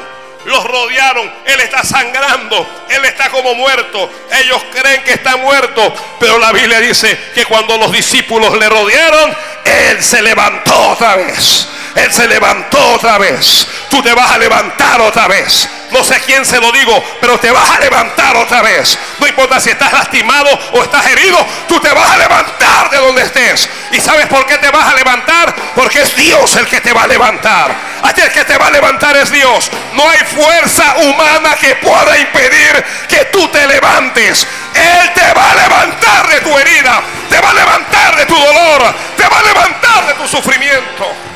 [0.45, 1.31] Los rodearon.
[1.43, 2.85] Él está sangrando.
[2.87, 4.11] Él está como muerto.
[4.43, 5.91] Ellos creen que está muerto.
[6.19, 9.35] Pero la Biblia dice que cuando los discípulos le rodearon,
[9.65, 11.67] Él se levantó otra vez.
[11.95, 13.67] Él se levantó otra vez.
[13.89, 15.67] Tú te vas a levantar otra vez.
[15.91, 18.97] No sé quién se lo digo, pero te vas a levantar otra vez.
[19.19, 23.23] No importa si estás lastimado o estás herido, tú te vas a levantar de donde
[23.23, 23.69] estés.
[23.91, 25.53] ¿Y sabes por qué te vas a levantar?
[25.75, 27.75] Porque es Dios el que te va a levantar.
[28.03, 29.69] Aquí el que te va a levantar es Dios.
[29.93, 34.47] No hay fuerza humana que pueda impedir que tú te levantes.
[34.73, 38.95] Él te va a levantar de tu herida, te va a levantar de tu dolor,
[39.17, 41.30] te va a levantar de tu sufrimiento.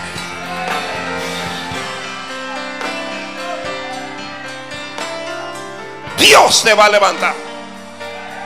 [6.17, 7.33] Dios te va a levantar.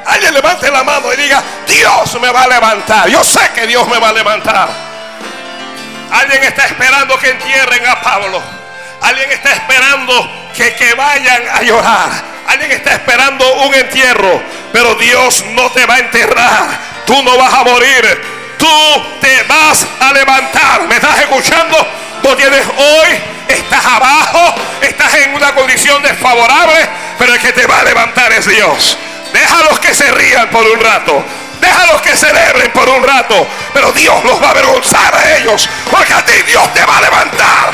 [0.05, 3.07] Alguien levante la mano y diga, Dios me va a levantar.
[3.09, 4.69] Yo sé que Dios me va a levantar.
[6.11, 8.41] Alguien está esperando que entierren a Pablo.
[9.01, 12.09] Alguien está esperando que, que vayan a llorar.
[12.47, 14.41] Alguien está esperando un entierro.
[14.73, 16.67] Pero Dios no te va a enterrar.
[17.05, 18.21] Tú no vas a morir.
[18.57, 20.87] Tú te vas a levantar.
[20.87, 21.77] ¿Me estás escuchando?
[22.21, 27.79] Tú tienes hoy, estás abajo, estás en una condición desfavorable, pero el que te va
[27.79, 28.97] a levantar es Dios.
[29.33, 31.23] Déjalos que se rían por un rato.
[31.61, 33.47] Déjalos que celebren por un rato.
[33.73, 35.69] Pero Dios los va a avergonzar a ellos.
[35.91, 37.73] Porque a ti Dios te va a levantar.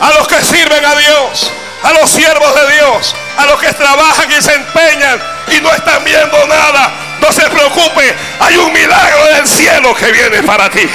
[0.00, 1.50] A los que sirven a Dios,
[1.82, 6.04] a los siervos de Dios, a los que trabajan y se empeñan y no están
[6.04, 6.92] viendo nada.
[7.20, 10.88] No se preocupe, hay un milagro del cielo que viene para ti.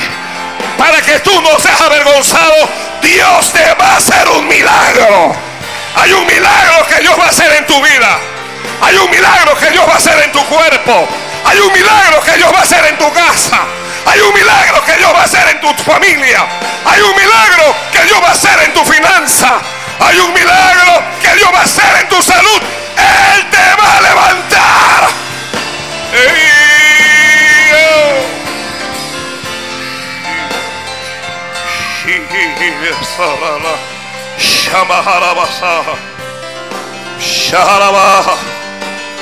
[0.78, 2.70] Para que tú no seas avergonzado,
[3.02, 5.36] Dios te va a hacer un milagro.
[5.96, 8.20] Hay un milagro que Dios va a hacer en tu vida.
[8.82, 11.08] Hay un milagro que Dios va a hacer en tu cuerpo.
[11.46, 13.60] Hay un milagro que Dios va a hacer en tu casa.
[14.06, 16.46] Hay un milagro que Dios va a hacer en tu familia.
[16.86, 19.60] Hay un milagro que Dios va a hacer en tu finanza.
[20.00, 22.62] Hay un milagro que Dios va a hacer en tu salud.
[22.98, 25.10] Él te va a levantar.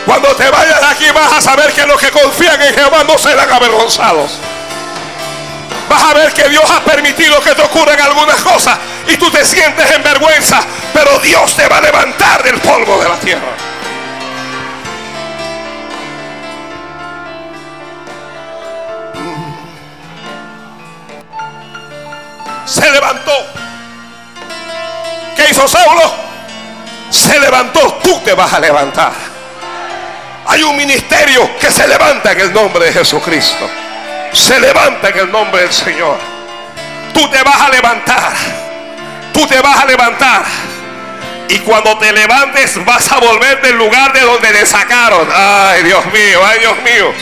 [0.05, 3.17] Cuando te vayas de aquí vas a saber que los que confían en Jehová no
[3.17, 4.39] serán avergonzados.
[5.89, 8.77] vas a ver que Dios ha permitido que te ocurran algunas cosas
[9.07, 10.59] y tú te sientes en vergüenza,
[10.93, 13.67] pero Dios te va a levantar del polvo de la tierra.
[22.65, 23.31] Se levantó.
[25.35, 26.13] ¿Qué hizo Saulo?
[27.09, 27.99] Se levantó.
[28.03, 29.13] Tú te vas a levantar.
[30.47, 33.69] Hay un ministerio que se levanta en el nombre de Jesucristo.
[34.33, 36.17] Se levanta en el nombre del Señor.
[37.13, 38.66] Tú te vas a levantar.
[39.37, 40.45] Tú te vas a levantar.
[41.47, 45.29] Y cuando te levantes vas a volver del lugar de donde te sacaron.
[45.31, 47.13] Ay, Dios mío, ay, Dios mío.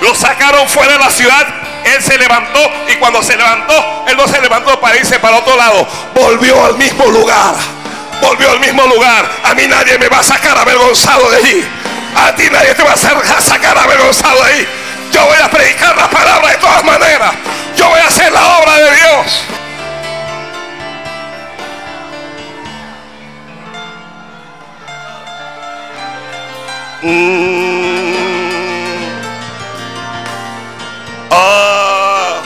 [0.00, 1.46] Lo sacaron fuera de la ciudad.
[1.84, 5.54] Él se levantó y cuando se levantó, él no se levantó para irse para otro
[5.54, 5.86] lado.
[6.14, 7.56] Volvió al mismo lugar.
[8.22, 9.30] Volvió al mismo lugar.
[9.44, 11.68] A mí nadie me va a sacar avergonzado de allí.
[12.16, 14.68] A ti nadie te va a sacar avergonzado de ahí.
[15.12, 17.34] Yo voy a predicar la palabra de todas maneras.
[17.76, 19.44] Yo voy a hacer la obra de Dios.
[27.02, 28.12] Mm.
[31.30, 32.42] Ah.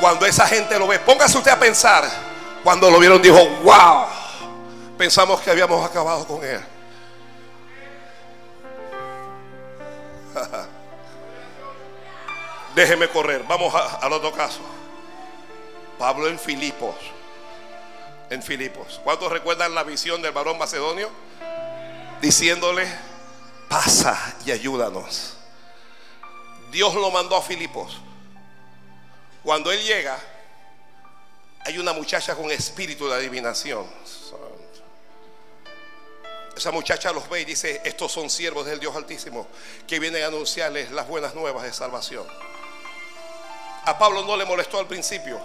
[0.00, 2.04] Cuando esa gente lo ve, póngase usted a pensar.
[2.64, 4.06] Cuando lo vieron, dijo: Wow,
[4.98, 6.60] pensamos que habíamos acabado con él.
[12.74, 13.44] Déjeme correr.
[13.48, 14.60] Vamos al otro caso.
[15.98, 16.94] Pablo en Filipos.
[18.30, 19.00] En Filipos.
[19.04, 21.10] ¿Cuántos recuerdan la visión del varón macedonio?
[22.20, 22.86] Diciéndole,
[23.68, 25.34] pasa y ayúdanos.
[26.70, 27.98] Dios lo mandó a Filipos.
[29.42, 30.18] Cuando él llega,
[31.64, 33.86] hay una muchacha con espíritu de adivinación.
[36.56, 39.46] Esa muchacha los ve y dice, estos son siervos del Dios Altísimo
[39.86, 42.26] que vienen a anunciarles las buenas nuevas de salvación.
[43.84, 45.38] A Pablo no le molestó al principio,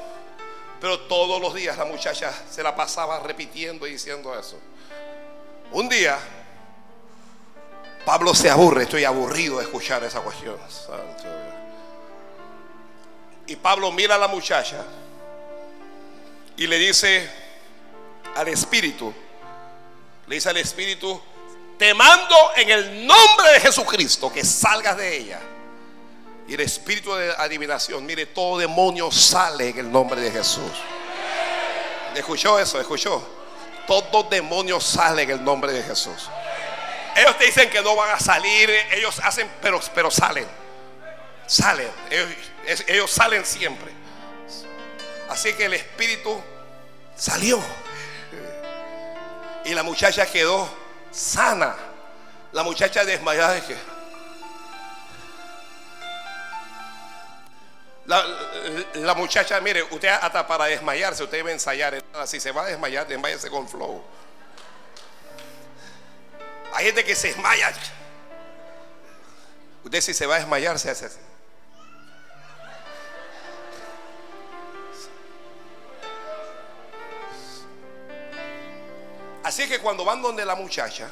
[0.81, 4.59] pero todos los días la muchacha se la pasaba repitiendo y diciendo eso.
[5.71, 6.17] Un día,
[8.03, 10.57] Pablo se aburre, estoy aburrido de escuchar esa cuestión.
[10.67, 11.23] Santo.
[13.45, 14.83] Y Pablo mira a la muchacha
[16.57, 17.29] y le dice
[18.35, 19.13] al espíritu,
[20.25, 21.21] le dice al espíritu,
[21.77, 25.39] te mando en el nombre de Jesucristo que salgas de ella.
[26.47, 30.71] Y el espíritu de adivinación, mire, todo demonio sale en el nombre de Jesús.
[32.15, 32.79] ¿Escuchó eso?
[32.79, 33.25] ¿Escuchó?
[33.87, 36.29] Todo demonio sale en el nombre de Jesús.
[37.15, 40.47] Ellos te dicen que no van a salir, ellos hacen, pero, pero salen.
[41.45, 41.89] Salen.
[42.87, 43.91] Ellos, salen siempre.
[45.29, 46.41] Así que el espíritu
[47.15, 47.61] salió.
[49.65, 50.69] Y la muchacha quedó
[51.11, 51.75] sana.
[52.53, 53.61] La muchacha desmayada de
[58.11, 58.25] La,
[58.95, 62.03] la muchacha, mire, usted hasta para desmayarse, usted debe ensayar.
[62.25, 64.03] Si se va a desmayar, desmayase con flow.
[66.73, 67.71] Hay gente que se desmaya.
[69.85, 71.19] Usted si se va a desmayar, se hace así.
[79.43, 81.07] Así que cuando van donde la muchacha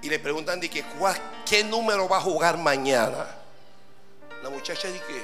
[0.00, 3.26] y le preguntan de que "¿Cuál- qué número va a jugar mañana,
[4.42, 5.22] la muchacha dice que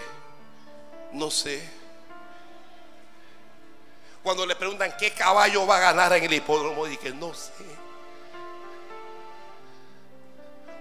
[1.14, 1.62] no sé.
[4.22, 7.52] Cuando le preguntan qué caballo va a ganar en el hipódromo, que no sé.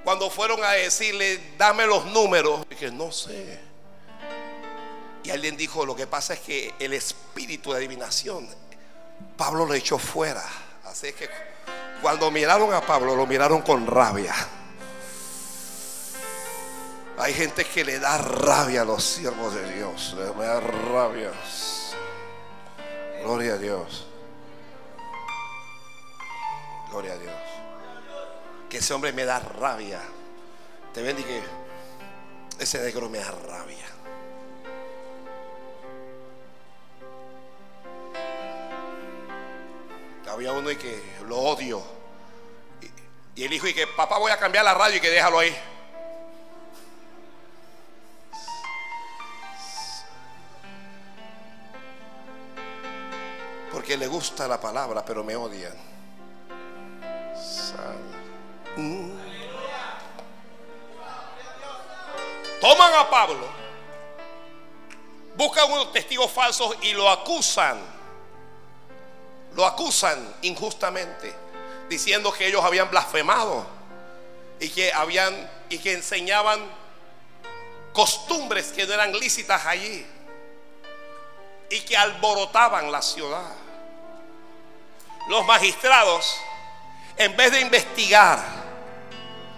[0.03, 3.59] Cuando fueron a decirle, dame los números, dije, no sé.
[5.23, 8.47] Y alguien dijo, lo que pasa es que el espíritu de adivinación,
[9.37, 10.43] Pablo lo echó fuera.
[10.83, 11.29] Así es que
[12.01, 14.35] cuando miraron a Pablo, lo miraron con rabia.
[17.17, 20.15] Hay gente que le da rabia a los siervos de Dios.
[20.17, 21.31] Le da rabia.
[23.21, 24.07] Gloria a Dios.
[26.89, 27.33] Gloria a Dios.
[28.69, 30.01] Que ese hombre me da rabia.
[30.93, 31.43] Te que
[32.59, 33.85] ese negro me da rabia.
[40.29, 41.83] Había uno y que lo odio.
[42.81, 45.37] Y, y el hijo y que papá voy a cambiar la radio y que déjalo
[45.37, 45.55] ahí.
[53.73, 55.73] Porque le gusta la palabra, pero me odian.
[58.77, 59.11] Mm.
[62.61, 63.45] Toman a Pablo,
[65.35, 67.81] buscan unos testigos falsos y lo acusan.
[69.55, 71.41] Lo acusan injustamente.
[71.89, 73.65] diciendo que ellos habían blasfemado
[74.59, 76.59] y que habían y que enseñaban
[77.91, 80.05] costumbres que no eran lícitas allí
[81.69, 83.62] y que alborotaban la ciudad.
[85.27, 86.37] Los magistrados,
[87.17, 88.43] en vez de investigar,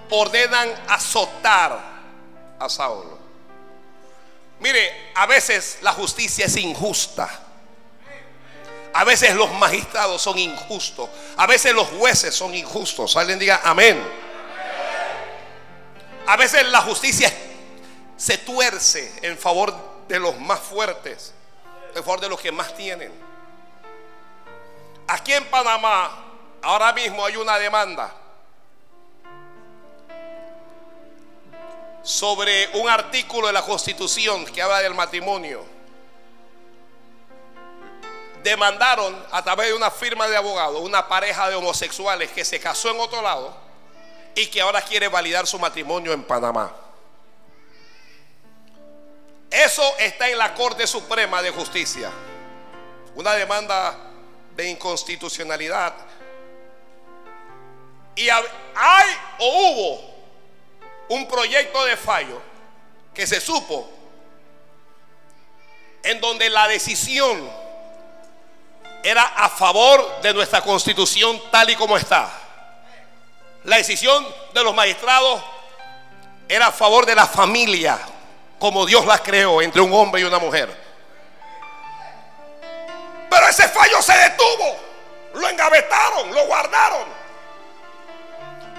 [0.09, 1.79] ordenan azotar
[2.59, 3.17] a Saulo.
[4.59, 7.41] Mire, a veces la justicia es injusta.
[8.93, 11.09] A veces los magistrados son injustos.
[11.35, 13.17] A veces los jueces son injustos.
[13.17, 14.01] Alguien diga amén.
[16.27, 17.31] A veces la justicia
[18.15, 19.75] se tuerce en favor
[20.07, 21.33] de los más fuertes,
[21.93, 23.11] en favor de los que más tienen.
[25.07, 26.11] Aquí en Panamá,
[26.61, 28.11] ahora mismo hay una demanda
[32.01, 35.63] sobre un artículo de la Constitución que habla del matrimonio.
[38.43, 42.91] Demandaron a través de una firma de abogados una pareja de homosexuales que se casó
[42.91, 43.55] en otro lado
[44.35, 46.71] y que ahora quiere validar su matrimonio en Panamá.
[49.49, 52.11] Eso está en la Corte Suprema de Justicia.
[53.15, 53.95] Una demanda
[54.55, 55.93] de inconstitucionalidad.
[58.15, 60.15] Y hay o hubo
[61.09, 62.41] un proyecto de fallo
[63.13, 63.89] que se supo
[66.03, 67.49] en donde la decisión
[69.03, 72.31] era a favor de nuestra constitución tal y como está.
[73.65, 75.41] La decisión de los magistrados
[76.47, 77.99] era a favor de la familia,
[78.59, 80.84] como Dios la creó entre un hombre y una mujer.
[83.29, 84.77] Pero ese fallo se detuvo.
[85.33, 87.07] Lo engavetaron, lo guardaron.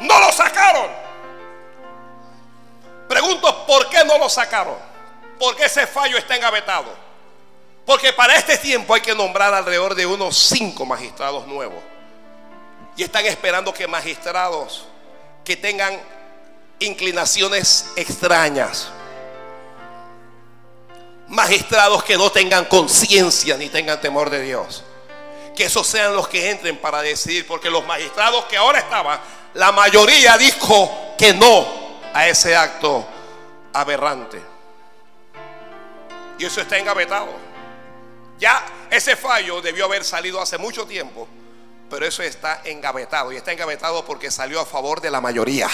[0.01, 0.91] No lo sacaron.
[3.09, 4.77] Pregunto, ¿por qué no lo sacaron?
[5.39, 7.07] Porque ese fallo está engavetado.
[7.85, 11.83] Porque para este tiempo hay que nombrar alrededor de unos cinco magistrados nuevos.
[12.97, 14.87] Y están esperando que magistrados
[15.45, 16.01] que tengan
[16.81, 18.89] inclinaciones extrañas.
[21.29, 24.85] Magistrados que no tengan conciencia ni tengan temor de Dios.
[25.55, 27.47] Que esos sean los que entren para decidir.
[27.47, 29.21] Porque los magistrados que ahora estaban,
[29.55, 31.67] la mayoría dijo que no
[32.13, 33.07] a ese acto
[33.73, 34.41] aberrante.
[36.39, 37.29] Y eso está engavetado.
[38.39, 41.27] Ya ese fallo debió haber salido hace mucho tiempo.
[41.91, 43.33] Pero eso está engavetado.
[43.33, 45.69] Y está engavetado porque salió a favor de la mayoría.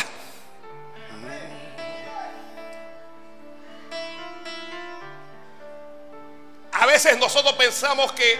[6.72, 8.38] A veces nosotros pensamos que,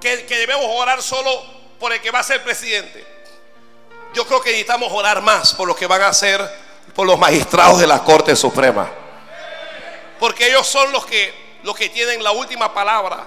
[0.00, 1.42] que, debemos orar solo
[1.78, 3.04] por el que va a ser presidente.
[4.14, 6.40] Yo creo que necesitamos orar más por lo que van a ser
[6.94, 8.90] por los magistrados de la Corte Suprema.
[10.20, 11.34] Porque ellos son los que,
[11.64, 13.26] los que tienen la última palabra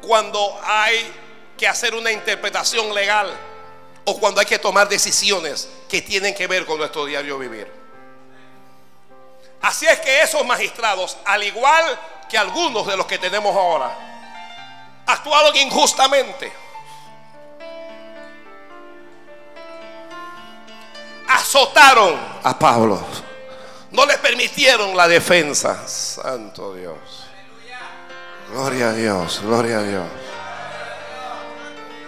[0.00, 1.12] cuando hay
[1.58, 3.30] que hacer una interpretación legal
[4.04, 7.81] o cuando hay que tomar decisiones que tienen que ver con nuestro diario vivir.
[9.62, 11.98] Así es que esos magistrados, al igual
[12.28, 13.96] que algunos de los que tenemos ahora,
[15.06, 16.52] actuaron injustamente.
[21.28, 23.00] Azotaron a Pablo.
[23.92, 25.86] No le permitieron la defensa.
[25.86, 26.98] Santo Dios.
[28.50, 30.04] Gloria a Dios, gloria a Dios.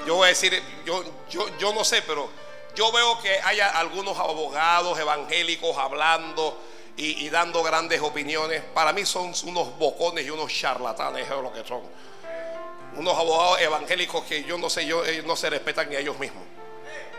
[0.06, 2.28] Yo voy a decir, yo, yo, yo no sé, pero
[2.74, 6.58] yo veo que hay algunos abogados evangélicos hablando
[6.96, 8.62] y, dando grandes opiniones.
[8.72, 11.82] Para mí son unos bocones y unos charlatanes, es lo que son.
[12.96, 16.18] Unos abogados evangélicos que yo no sé, yo, ellos no se respetan ni a ellos
[16.18, 16.44] mismos.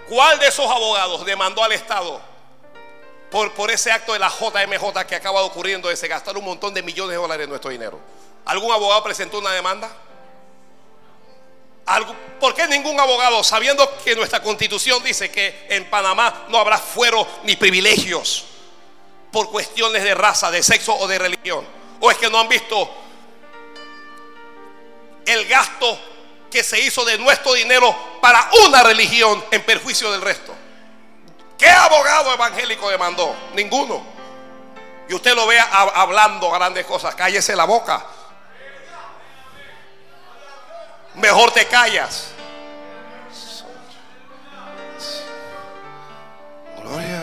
[0.07, 2.21] ¿Cuál de esos abogados demandó al Estado
[3.30, 6.73] por, por ese acto de la JMJ que acaba ocurriendo de se gastar un montón
[6.73, 7.99] de millones de dólares de nuestro dinero?
[8.45, 9.91] ¿Algún abogado presentó una demanda?
[12.39, 17.28] ¿Por qué ningún abogado, sabiendo que nuestra constitución dice que en Panamá no habrá fuero
[17.43, 18.45] ni privilegios
[19.36, 21.68] por cuestiones de raza, de sexo o de religión?
[22.00, 22.90] ¿O es que no han visto
[25.26, 26.00] el gasto
[26.50, 30.56] que se hizo de nuestro dinero para una religión en perjuicio del resto?
[31.58, 33.36] ¿Qué abogado evangélico demandó?
[33.56, 34.02] Ninguno.
[35.10, 38.06] Y usted lo vea hablando grandes cosas, cállese la boca
[41.16, 42.28] mejor te callas.
[46.82, 47.14] Gloria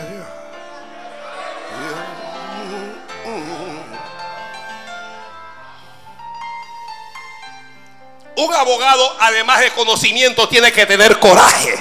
[8.35, 11.77] Un abogado, además de conocimiento, tiene que tener coraje,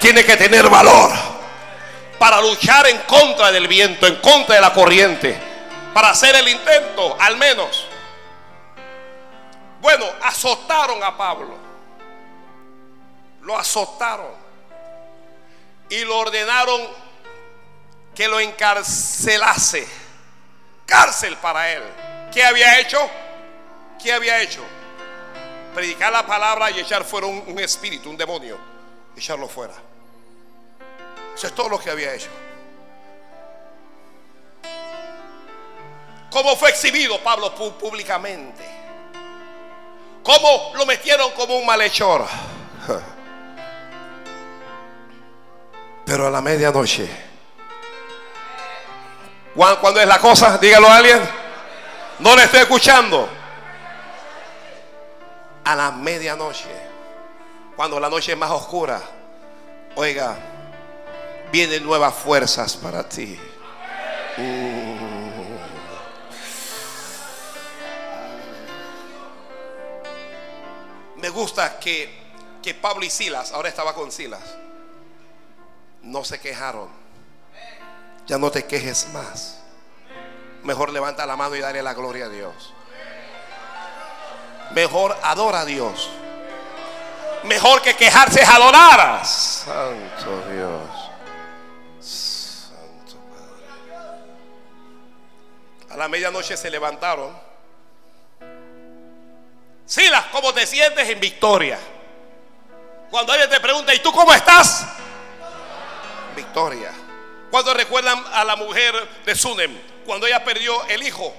[0.00, 1.10] tiene que tener valor
[2.18, 5.36] para luchar en contra del viento, en contra de la corriente,
[5.94, 7.86] para hacer el intento, al menos.
[9.80, 11.62] Bueno, azotaron a Pablo.
[13.40, 14.30] lo azotaron
[15.90, 16.80] y lo ordenaron
[18.14, 19.88] que lo encarcelase.
[20.86, 21.82] Cárcel para él.
[22.32, 22.98] ¿Qué había hecho?
[24.02, 24.62] ¿Qué había hecho?
[25.74, 28.58] Predicar la palabra y echar fuera un, espíritu, un demonio.
[29.16, 29.74] Echarlo fuera.
[31.34, 32.28] Eso es todo lo que había hecho.
[36.30, 38.64] ¿Cómo fue exhibido Pablo públicamente?
[40.22, 42.26] ¿Cómo lo metieron como un malhechor?
[46.06, 47.08] Pero a la medianoche.
[49.54, 50.58] ¿Cuán- ¿Cuándo es la cosa?
[50.58, 51.20] Dígalo a alguien.
[52.18, 53.28] No le estoy escuchando.
[55.64, 56.70] A la medianoche.
[57.76, 59.00] Cuando la noche es más oscura.
[59.94, 60.36] Oiga,
[61.50, 63.38] vienen nuevas fuerzas para ti.
[71.16, 72.12] Me gusta que,
[72.62, 74.42] que Pablo y Silas, ahora estaba con Silas,
[76.02, 76.88] no se quejaron.
[78.26, 79.60] Ya no te quejes más.
[80.64, 82.72] Mejor levanta la mano y dale la gloria a Dios.
[84.74, 86.08] Mejor adora a Dios.
[87.44, 89.24] Mejor que quejarse es adorar.
[89.26, 90.88] Santo Dios.
[92.00, 93.66] Santo Padre.
[95.90, 97.36] A la medianoche se levantaron.
[99.84, 101.78] Silas, ¿cómo te sientes en victoria?
[103.10, 104.86] Cuando alguien te pregunta, ¿y tú cómo estás?
[106.34, 106.90] Victoria.
[107.50, 108.94] Cuando recuerdan a la mujer
[109.26, 111.34] de Sunem, cuando ella perdió el hijo,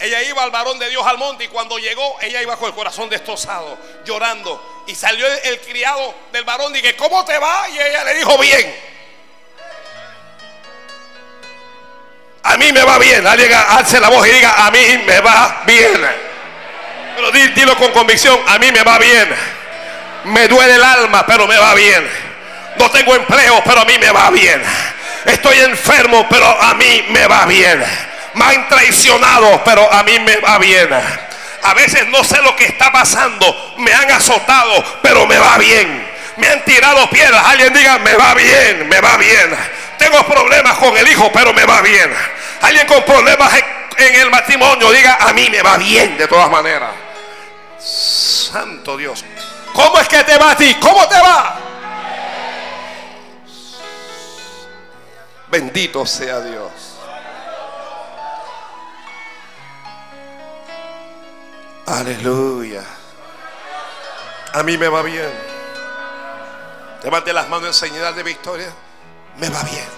[0.00, 2.74] ella iba al varón de Dios al monte y cuando llegó, ella iba con el
[2.74, 4.84] corazón destrozado, llorando.
[4.86, 7.68] Y salió el, criado del varón y dije, ¿cómo te va?
[7.68, 8.74] Y ella le dijo, bien.
[12.44, 13.26] A mí me va bien.
[13.26, 16.06] Alguien alce la voz y diga, a mí me va bien.
[17.16, 19.28] Pero di- dilo con convicción, a mí me va bien.
[20.24, 22.08] Me duele el alma, pero me va bien.
[22.78, 24.62] No tengo empleo, pero a mí me va bien.
[25.24, 27.84] Estoy enfermo, pero a mí me va bien.
[28.38, 30.88] Me han traicionado, pero a mí me va bien.
[31.62, 33.74] A veces no sé lo que está pasando.
[33.78, 36.08] Me han azotado, pero me va bien.
[36.36, 37.44] Me han tirado piedras.
[37.46, 39.56] Alguien diga, me va bien, me va bien.
[39.98, 42.14] Tengo problemas con el hijo, pero me va bien.
[42.62, 43.52] Alguien con problemas
[43.96, 46.90] en, el matrimonio, diga, a mí me va bien de todas maneras.
[47.80, 49.24] Santo Dios.
[49.72, 50.76] ¿Cómo es que te va a ti?
[50.80, 51.58] ¿Cómo te va?
[55.48, 56.87] Bendito sea Dios.
[61.88, 62.84] Aleluya.
[64.52, 65.32] A mí me va bien.
[67.02, 68.70] Levante las manos en señal de victoria.
[69.38, 69.88] Me va bien.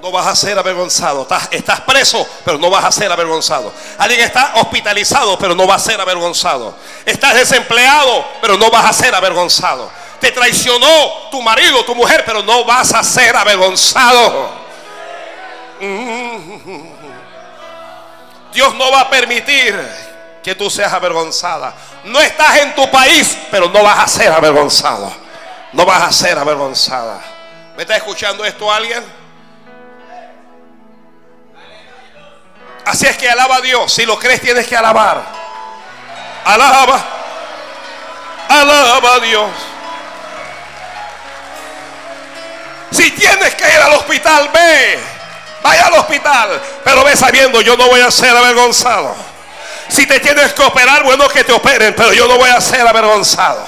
[0.00, 1.22] No vas a ser avergonzado.
[1.22, 3.72] Estás, estás preso, pero no vas a ser avergonzado.
[3.98, 6.76] Alguien está hospitalizado, pero no va a ser avergonzado.
[7.04, 9.90] Estás desempleado, pero no vas a ser avergonzado.
[10.20, 14.65] Te traicionó tu marido, tu mujer, pero no vas a ser avergonzado.
[18.52, 19.78] Dios no va a permitir
[20.42, 21.74] que tú seas avergonzada.
[22.04, 25.12] No estás en tu país, pero no vas a ser avergonzado.
[25.72, 27.20] No vas a ser avergonzada.
[27.76, 29.04] ¿Me está escuchando esto alguien?
[32.86, 33.92] Así es que alaba a Dios.
[33.92, 35.22] Si lo crees, tienes que alabar.
[36.44, 37.04] Alaba.
[38.48, 39.50] Alaba a Dios.
[42.92, 45.15] Si tienes que ir al hospital, ve.
[45.66, 46.62] Vaya al hospital.
[46.84, 49.16] Pero ve sabiendo, yo no voy a ser avergonzado.
[49.88, 52.86] Si te tienes que operar, bueno que te operen, pero yo no voy a ser
[52.86, 53.66] avergonzado.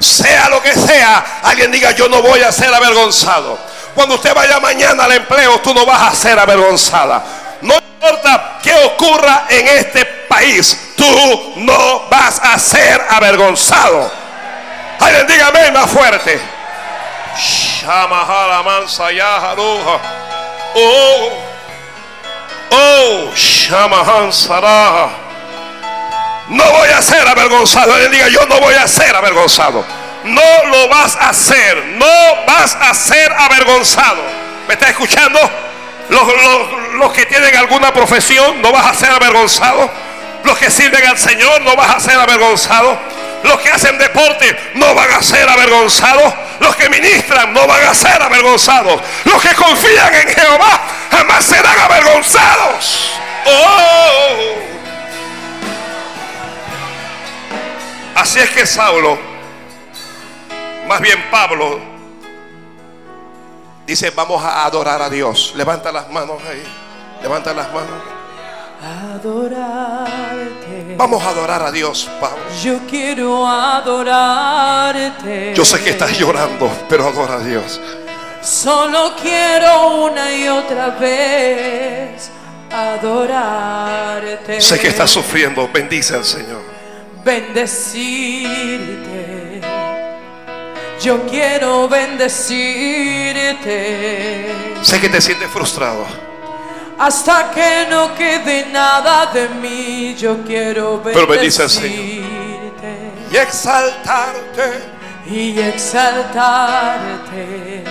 [0.00, 3.56] Sea lo que sea, alguien diga, yo no voy a ser avergonzado.
[3.94, 7.22] Cuando usted vaya mañana al empleo, tú no vas a ser avergonzada.
[7.60, 14.10] No importa qué ocurra en este país, tú no vas a ser avergonzado.
[14.98, 16.40] Alguien dígame más fuerte.
[20.74, 21.32] Oh,
[22.70, 25.08] oh, Shamahan Saraha.
[26.48, 27.92] No voy a ser avergonzado.
[28.08, 29.84] Diga, yo no voy a ser avergonzado.
[30.24, 31.76] No lo vas a hacer.
[31.96, 32.06] No
[32.46, 34.22] vas a ser avergonzado.
[34.68, 35.38] ¿Me está escuchando?
[36.08, 39.88] Los, los- los que tienen alguna profesión, no vas a ser avergonzado.
[40.44, 42.98] Los que sirven al Señor, no vas a ser avergonzado.
[43.42, 46.34] Los que hacen deporte, no van a ser avergonzados.
[46.60, 49.00] Los que ministran, no van a ser avergonzados.
[49.24, 50.80] Los que confían en Jehová,
[51.10, 53.10] jamás serán avergonzados.
[53.46, 54.70] Oh.
[58.14, 59.18] Así es que Saulo,
[60.86, 61.80] más bien Pablo,
[63.86, 65.54] dice, vamos a adorar a Dios.
[65.56, 66.62] Levanta las manos ahí.
[67.22, 68.02] Levanta las manos.
[69.14, 70.59] adorarte.
[71.00, 72.44] Vamos a adorar a Dios, Pablo.
[72.62, 75.54] Yo quiero adorarte.
[75.56, 77.80] Yo sé que estás llorando, pero adora a Dios.
[78.42, 82.30] Solo quiero una y otra vez
[82.70, 84.60] adorarte.
[84.60, 86.60] Sé que estás sufriendo, bendice al Señor.
[87.24, 89.62] Bendecirte.
[91.00, 94.52] Yo quiero bendecirte.
[94.82, 96.29] Sé que te sientes frustrado.
[97.00, 102.30] Hasta que no quede nada de mí, yo quiero bendecirte
[103.32, 104.82] Y exaltarte.
[105.26, 107.84] y exaltarte.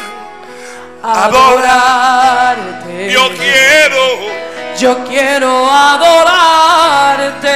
[1.14, 3.10] adorarte.
[3.10, 4.36] yo quiero.
[4.78, 7.48] Yo quiero adorarte.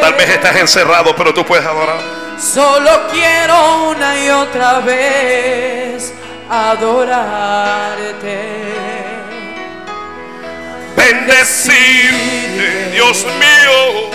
[0.00, 2.00] Tal vez estás encerrado, pero tú puedes adorar.
[2.38, 6.12] Solo quiero una y otra vez
[6.50, 8.38] adorarte.
[10.94, 14.10] Bendecirte, Dios mío.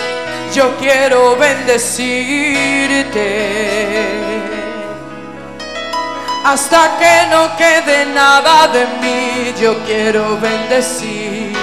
[0.54, 4.27] Yo quiero bendecirte.
[6.44, 11.56] Hasta que no quede nada de mí, yo quiero bendecirte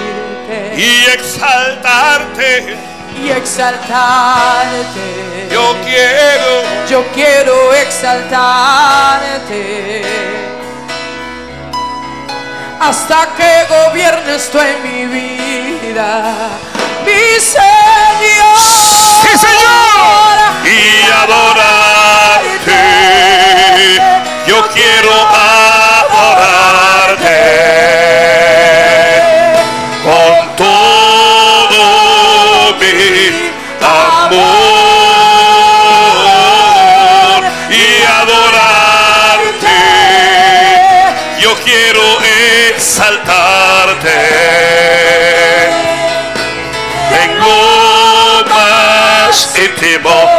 [0.76, 2.76] Y exaltarte.
[3.22, 5.48] y exaltarte.
[5.50, 6.62] Yo quiero.
[6.88, 8.36] Yo quiero exaltarte
[12.78, 16.34] hasta que gobiernes tú en mi vida,
[17.04, 18.58] mi Señor.
[19.22, 20.36] Sí, Señor.
[20.64, 22.82] Y adorarte.
[24.46, 26.36] Yo quiero adorarte.
[30.04, 31.82] Con todo
[32.78, 33.50] mi
[33.82, 34.46] amor.
[37.70, 39.78] Y adorarte.
[41.40, 42.04] Yo quiero
[42.70, 44.18] exaltarte.
[47.10, 50.35] Tengo más íntimo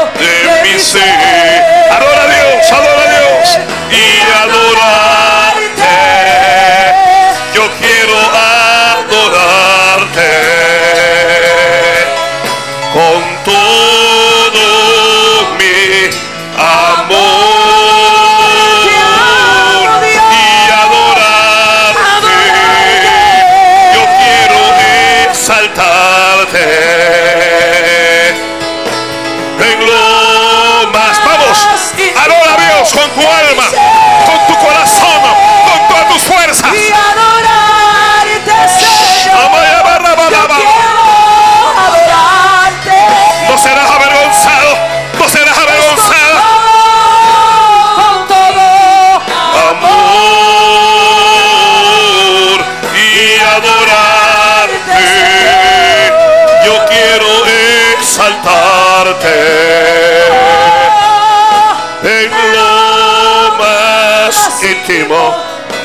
[62.03, 65.35] en lo más íntimo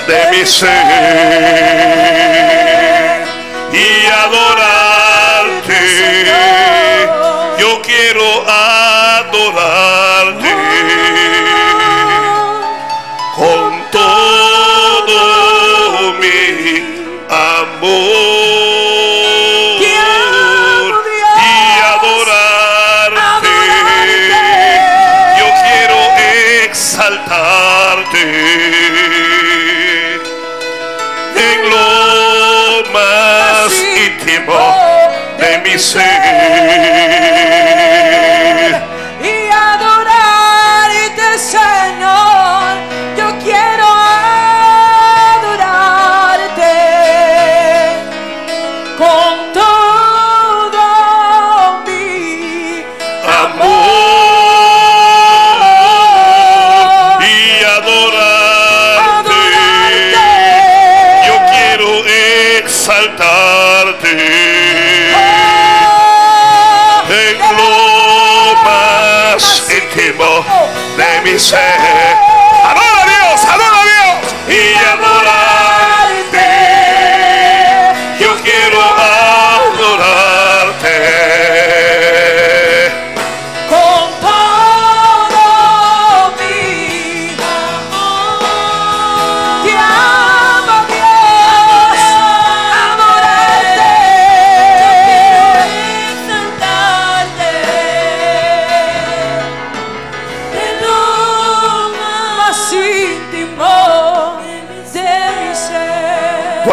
[0.06, 0.68] de mi ser
[3.72, 4.71] y adorarte.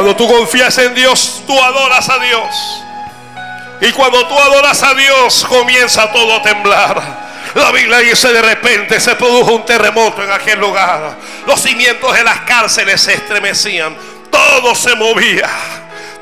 [0.10, 2.84] Cuando tú confías en Dios, tú adoras a Dios.
[3.80, 7.00] Y cuando tú adoras a Dios, comienza todo a temblar.
[7.54, 11.16] La Biblia dice de repente se produjo un terremoto en aquel lugar.
[11.46, 13.96] Los cimientos de las cárceles se estremecían.
[14.32, 15.48] Todo se movía.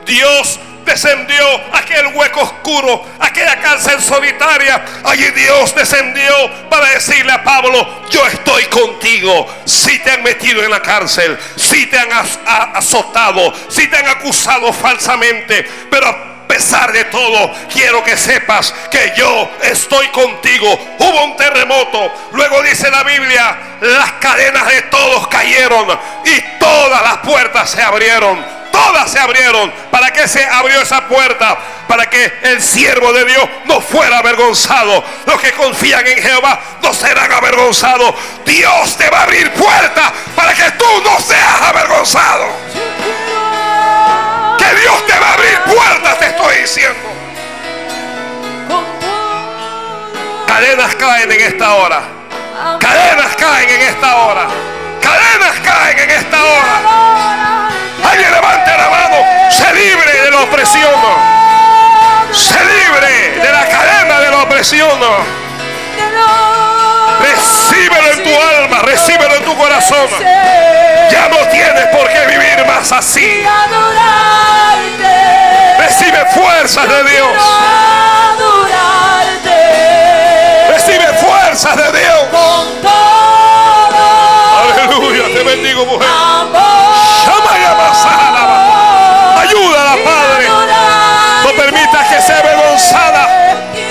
[0.06, 4.84] Dios descendió aquel hueco oscuro, aquella cárcel solitaria.
[5.04, 9.48] Allí Dios descendió para decirle a Pablo, yo estoy contigo.
[9.66, 12.10] Si te han metido en la cárcel, si te han
[12.74, 19.52] azotado, si te han acusado falsamente, pero pesar de todo, quiero que sepas que yo
[19.62, 20.68] estoy contigo.
[20.98, 22.12] Hubo un terremoto.
[22.32, 25.88] Luego dice la Biblia, las cadenas de todos cayeron
[26.26, 28.57] y todas las puertas se abrieron.
[28.78, 29.72] Todas se abrieron.
[29.92, 31.58] ¿Para qué se abrió esa puerta?
[31.88, 35.04] Para que el siervo de Dios no fuera avergonzado.
[35.26, 38.14] Los que confían en Jehová no serán avergonzados.
[38.46, 42.68] Dios te va a abrir puertas para que tú no seas avergonzado.
[44.82, 47.10] Dios te va a abrir puertas, te estoy diciendo.
[50.48, 52.02] Cadenas caen en esta hora.
[52.80, 54.48] Cadenas caen en esta hora.
[55.02, 57.57] Cadenas caen en esta hora.
[58.04, 59.18] Alguien levante la mano.
[59.50, 60.92] Se libre de la opresión.
[62.32, 65.00] Se libre de la cadena de la opresión.
[67.20, 70.08] Recíbelo en tu alma, recíbelo en tu corazón.
[71.12, 73.44] Ya no tienes por qué vivir más así.
[75.80, 77.30] Recibe fuerzas de Dios.
[80.70, 82.28] Recibe fuerzas de Dios.
[84.62, 86.08] Aleluya, te bendigo mujer.
[92.28, 93.28] Sea avergonzada.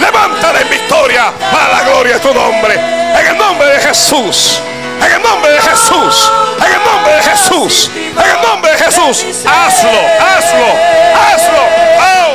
[0.01, 2.75] Levántala en victoria para la gloria de tu nombre.
[2.75, 4.61] En el nombre de Jesús.
[5.01, 6.31] En el nombre de Jesús.
[6.59, 7.91] En el nombre de Jesús.
[7.95, 9.25] En el nombre de Jesús.
[9.47, 10.69] Hazlo, hazlo,
[11.17, 11.63] hazlo.
[11.99, 12.26] Oh,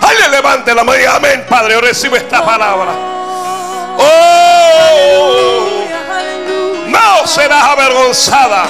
[0.00, 1.80] Alguien levante la mano amén, Padre.
[1.80, 2.92] Recibe esta palabra.
[3.98, 5.84] Oh,
[6.86, 8.64] no serás avergonzada.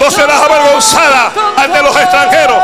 [0.00, 2.62] No serás avergonzada ante los extranjeros.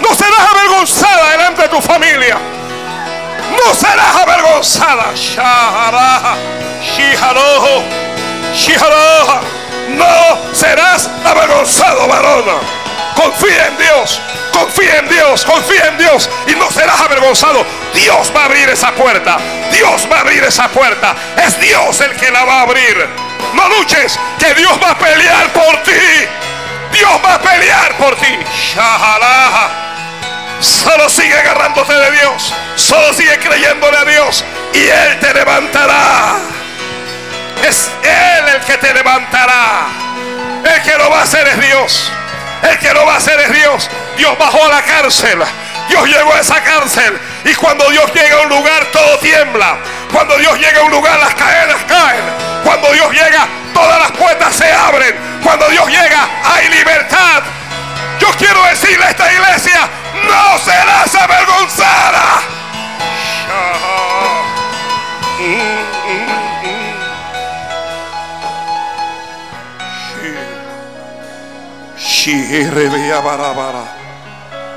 [0.00, 2.38] No serás avergonzada delante de tu familia.
[3.50, 5.04] No serás avergonzada.
[9.96, 12.87] No serás avergonzado, varón.
[13.18, 14.20] Confía en Dios,
[14.52, 17.66] confía en Dios, confía en Dios y no serás avergonzado.
[17.92, 19.38] Dios va a abrir esa puerta.
[19.72, 21.16] Dios va a abrir esa puerta.
[21.44, 23.08] Es Dios el que la va a abrir.
[23.54, 26.28] No luches, que Dios va a pelear por ti.
[26.92, 28.38] Dios va a pelear por ti.
[30.60, 32.54] Solo sigue agarrándote de Dios.
[32.76, 34.44] Solo sigue creyéndole a Dios.
[34.74, 36.36] Y Él te levantará.
[37.66, 39.88] Es Él el que te levantará.
[40.64, 42.12] El que lo va a hacer es Dios.
[42.62, 43.90] El que lo va a hacer es Dios.
[44.16, 45.38] Dios bajó a la cárcel.
[45.88, 47.18] Dios llegó a esa cárcel.
[47.44, 49.78] Y cuando Dios llega a un lugar, todo tiembla.
[50.12, 52.24] Cuando Dios llega a un lugar, las cadenas caen.
[52.64, 55.14] Cuando Dios llega, todas las puertas se abren.
[55.42, 57.42] Cuando Dios llega, hay libertad.
[58.18, 59.88] Yo quiero decirle a esta iglesia,
[60.26, 62.42] no serás avergonzada.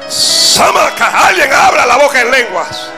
[0.09, 2.91] Samaka, alguien abra la boca en lenguas.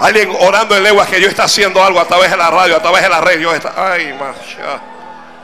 [0.00, 2.82] Alguien orando en lenguas que Dios está haciendo algo a través de la radio, a
[2.82, 3.38] través de la red.
[3.38, 3.92] Dios está.
[3.92, 4.18] Ay.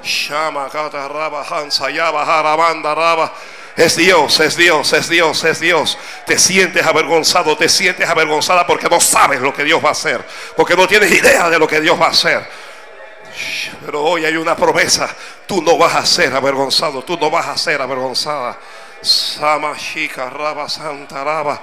[0.03, 3.33] Shama, Kata, Raba, Hansa, Yaba, Harabanda, Raba.
[3.81, 5.97] Es Dios, es Dios, es Dios, es Dios.
[6.27, 10.23] Te sientes avergonzado, te sientes avergonzada porque no sabes lo que Dios va a hacer,
[10.55, 12.47] porque no tienes idea de lo que Dios va a hacer.
[13.83, 15.09] Pero hoy hay una promesa,
[15.47, 18.59] tú no vas a ser avergonzado, tú no vas a ser avergonzada.
[19.01, 19.75] Sama
[20.15, 21.63] Raba Santa Raba.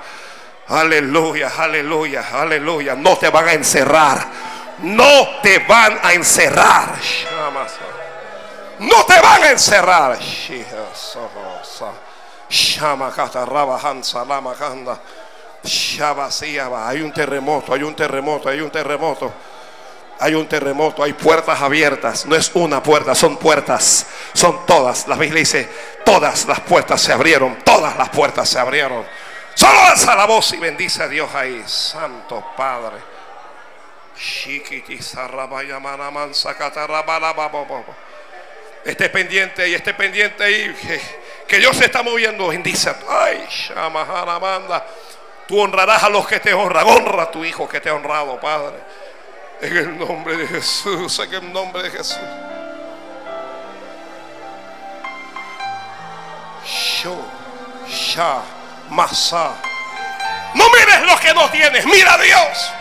[0.69, 2.95] Aleluya, aleluya, aleluya.
[2.95, 4.25] No te van a encerrar.
[4.79, 6.95] No te van a encerrar.
[8.79, 10.17] No te van a encerrar.
[16.87, 19.33] Hay un terremoto, hay un terremoto, hay un terremoto.
[20.19, 22.25] Hay un terremoto, hay puertas abiertas.
[22.25, 24.07] No es una puerta, son puertas.
[24.33, 25.07] Son todas.
[25.07, 25.69] La Biblia dice,
[26.03, 27.57] todas las puertas se abrieron.
[27.63, 29.05] Todas las puertas se abrieron.
[29.53, 31.63] Solo alza la voz y bendice a Dios ahí.
[31.67, 32.97] Santo Padre.
[38.83, 40.75] Esté pendiente y esté pendiente ahí.
[41.47, 42.47] Que, Dios se está moviendo.
[42.47, 42.93] Bendice.
[43.09, 44.85] Ay, Shamaharamanda.
[45.47, 46.87] Tú honrarás a los que te honran.
[46.87, 48.77] Honra a tu hijo que te ha honrado, Padre.
[49.61, 51.19] En el nombre de Jesús.
[51.19, 52.19] En el nombre de Jesús.
[57.87, 58.41] Sha,
[58.89, 59.51] Masa.
[60.53, 61.85] No mires lo que no tienes.
[61.85, 62.73] Mira a Dios.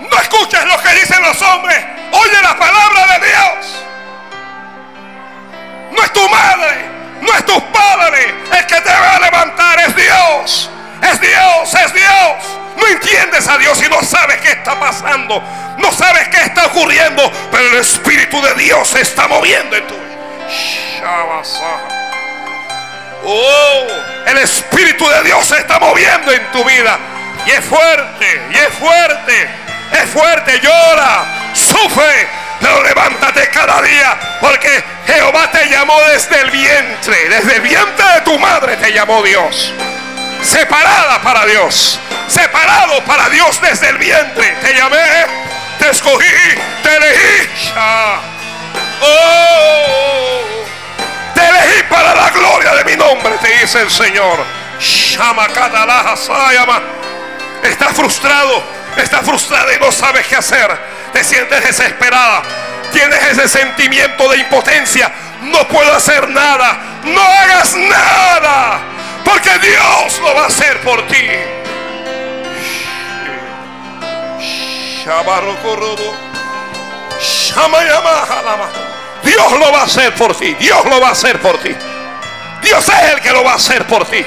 [0.00, 1.84] No escuches lo que dicen los hombres.
[2.12, 3.86] Oye la palabra de Dios.
[5.96, 6.90] No es tu madre,
[7.22, 10.70] no es tu padre el que te va a levantar, es Dios.
[11.02, 12.36] Es Dios, es Dios.
[12.76, 15.42] No entiendes a Dios y no sabes qué está pasando.
[15.78, 17.30] No sabes qué está ocurriendo.
[17.50, 20.16] Pero el Espíritu de Dios se está moviendo en tu vida.
[23.24, 23.86] Oh,
[24.26, 26.98] el Espíritu de Dios se está moviendo en tu vida.
[27.46, 29.48] Y es fuerte, y es fuerte,
[29.92, 30.60] es fuerte.
[30.60, 31.24] Llora,
[31.54, 32.28] sufre,
[32.60, 34.18] pero levántate cada día.
[34.40, 37.28] Porque Jehová te llamó desde el vientre.
[37.28, 39.72] Desde el vientre de tu madre te llamó Dios.
[40.42, 41.98] Separada para Dios.
[42.28, 44.56] Separado para Dios desde el vientre.
[44.62, 45.26] Te llamé,
[45.78, 46.24] te escogí,
[46.82, 47.48] te elegí.
[49.02, 50.64] Oh,
[51.34, 54.44] te elegí para la gloria de mi nombre, te dice el Señor.
[54.78, 55.46] Shama.
[57.62, 58.62] Estás frustrado,
[59.02, 60.68] estás frustrada y no sabes qué hacer.
[61.12, 62.42] Te sientes desesperada.
[62.92, 65.12] Tienes ese sentimiento de impotencia.
[65.42, 66.78] No puedo hacer nada.
[67.04, 68.80] No hagas nada.
[69.24, 71.26] Porque Dios lo va a hacer por ti.
[79.22, 80.54] Dios lo va a hacer por ti.
[80.54, 81.74] Dios lo va a hacer por ti.
[82.62, 84.24] Dios es el que lo va a hacer por ti.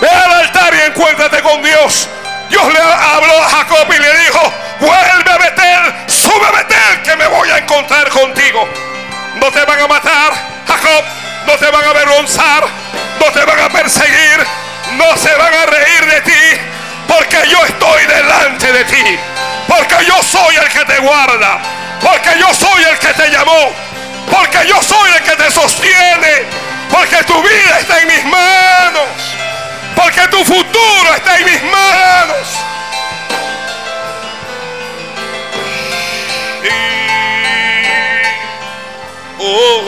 [0.00, 2.08] Ve al altar y encuéntrate con Dios.
[2.48, 7.16] Dios le habló a Jacob y le dijo, vuelve a Betel, sube a Betel, que
[7.16, 8.68] me voy a encontrar contigo.
[9.36, 10.32] No te van a matar,
[10.66, 11.04] Jacob,
[11.46, 12.64] no te van a avergonzar,
[13.20, 14.46] no te van a perseguir,
[14.92, 16.60] no se van a reír de ti,
[17.06, 19.18] porque yo estoy delante de ti,
[19.66, 21.58] porque yo soy el que te guarda,
[22.00, 23.72] porque yo soy el que te llamó,
[24.30, 26.44] porque yo soy el que te sostiene,
[26.90, 29.08] porque tu vida está en mis manos,
[29.98, 32.48] porque tu futuro está en mis manos.
[39.40, 39.82] Oh.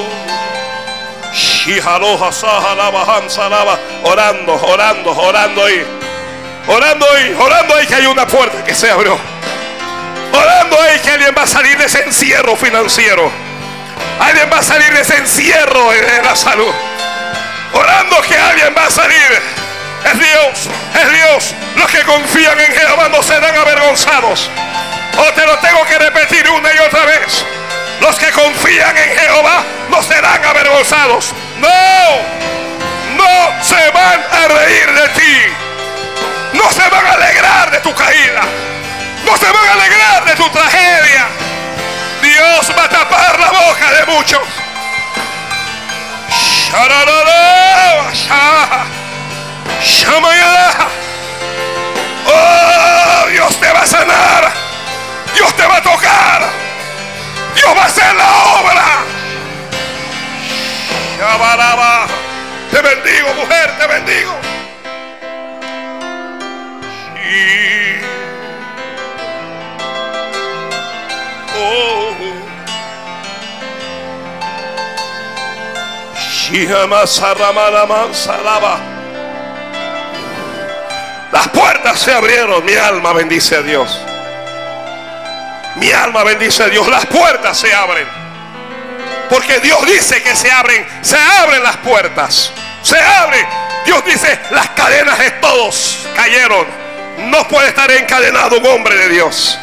[4.03, 5.87] Orando, orando, orando ahí.
[6.67, 9.19] Orando ahí, orando ahí que hay una puerta que se abrió.
[10.33, 13.31] Orando ahí que alguien va a salir de ese encierro financiero.
[14.21, 16.73] Alguien va a salir de ese encierro de la salud.
[17.75, 19.60] Orando que alguien va a salir.
[20.05, 21.55] Es Dios, es Dios.
[21.77, 24.51] Los que confían en Jehová no serán avergonzados.
[25.19, 27.45] O te lo tengo que repetir una y otra vez.
[28.01, 31.35] Los que confían en Jehová no serán avergonzados.
[31.59, 31.69] No,
[33.17, 35.37] no se van a reír de ti.
[36.55, 38.43] No se van a alegrar de tu caída.
[39.25, 41.29] No se van a alegrar de tu tragedia.
[42.23, 44.41] Dios va a tapar la boca de muchos.
[49.71, 50.89] Shararara, sha, shamayara.
[52.27, 54.53] Oh, Dios te va a sanar.
[55.35, 56.43] Dios te va a tocar.
[57.55, 58.29] Dios va a hacer la
[58.61, 59.05] obra.
[61.19, 62.07] Shabaraba.
[62.71, 64.33] Te bendigo, mujer, te bendigo.
[67.15, 68.01] Sí.
[71.57, 72.15] Oh.
[76.17, 78.90] Shihama Saramaraman Salaba.
[81.41, 82.63] Las puertas se abrieron.
[82.67, 83.99] Mi alma bendice a Dios.
[85.77, 86.87] Mi alma bendice a Dios.
[86.87, 88.07] Las puertas se abren.
[89.31, 90.87] Porque Dios dice que se abren.
[91.01, 92.53] Se abren las puertas.
[92.83, 93.47] Se abren.
[93.87, 96.67] Dios dice, las cadenas de todos cayeron.
[97.31, 99.59] No puede estar encadenado un hombre de Dios.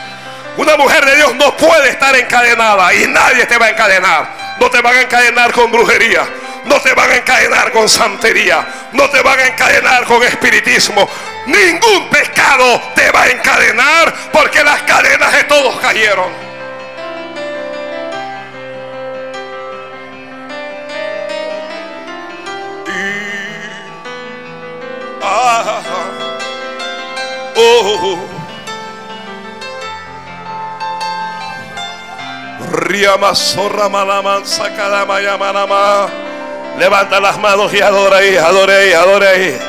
[0.57, 4.30] Una mujer de Dios no puede estar encadenada y nadie te va a encadenar.
[4.59, 6.28] No te van a encadenar con brujería.
[6.65, 8.67] No te van a encadenar con santería.
[8.93, 11.07] No te van a encadenar con espiritismo.
[11.47, 16.29] Ningún pecado te va a encadenar porque las cadenas de todos cayeron.
[22.85, 23.27] Y
[25.23, 25.81] Ah,
[27.55, 28.17] oh.
[32.71, 36.07] Riama zorra malamanza cada mayamanama.
[36.77, 39.59] Levanta las manos y adora ahí, adore ahí, adore ahí.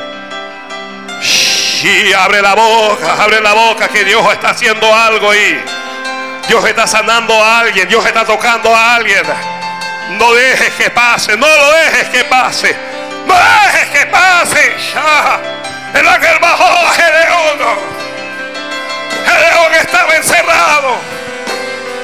[1.81, 5.63] Y abre la boca, abre la boca que Dios está haciendo algo ahí.
[6.47, 9.23] Dios está sanando a alguien, Dios está tocando a alguien.
[10.17, 12.75] No dejes que pase, no lo dejes que pase.
[13.25, 14.75] No dejes que pase.
[14.93, 15.39] Ya.
[15.93, 17.59] El ángel bajó a Gedeón.
[19.25, 20.97] Gedeón estaba encerrado.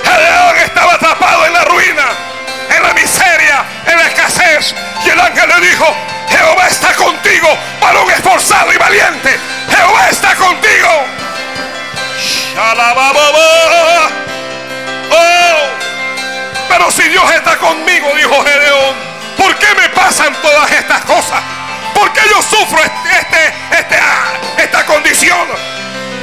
[0.04, 2.06] Gedeón estaba atrapado en la ruina,
[2.70, 4.76] en la miseria, en la escasez.
[5.06, 5.86] Y el ángel le dijo,
[6.30, 7.48] Jehová está contigo,
[7.82, 9.40] varón esforzado y valiente.
[9.70, 11.06] Jehová está contigo.
[15.12, 15.68] Oh,
[16.70, 18.96] pero si Dios está conmigo, dijo Gedeón,
[19.38, 21.42] ¿por qué me pasan todas estas cosas?
[21.94, 25.48] ¿Por qué yo sufro este, este, este, ah, esta condición?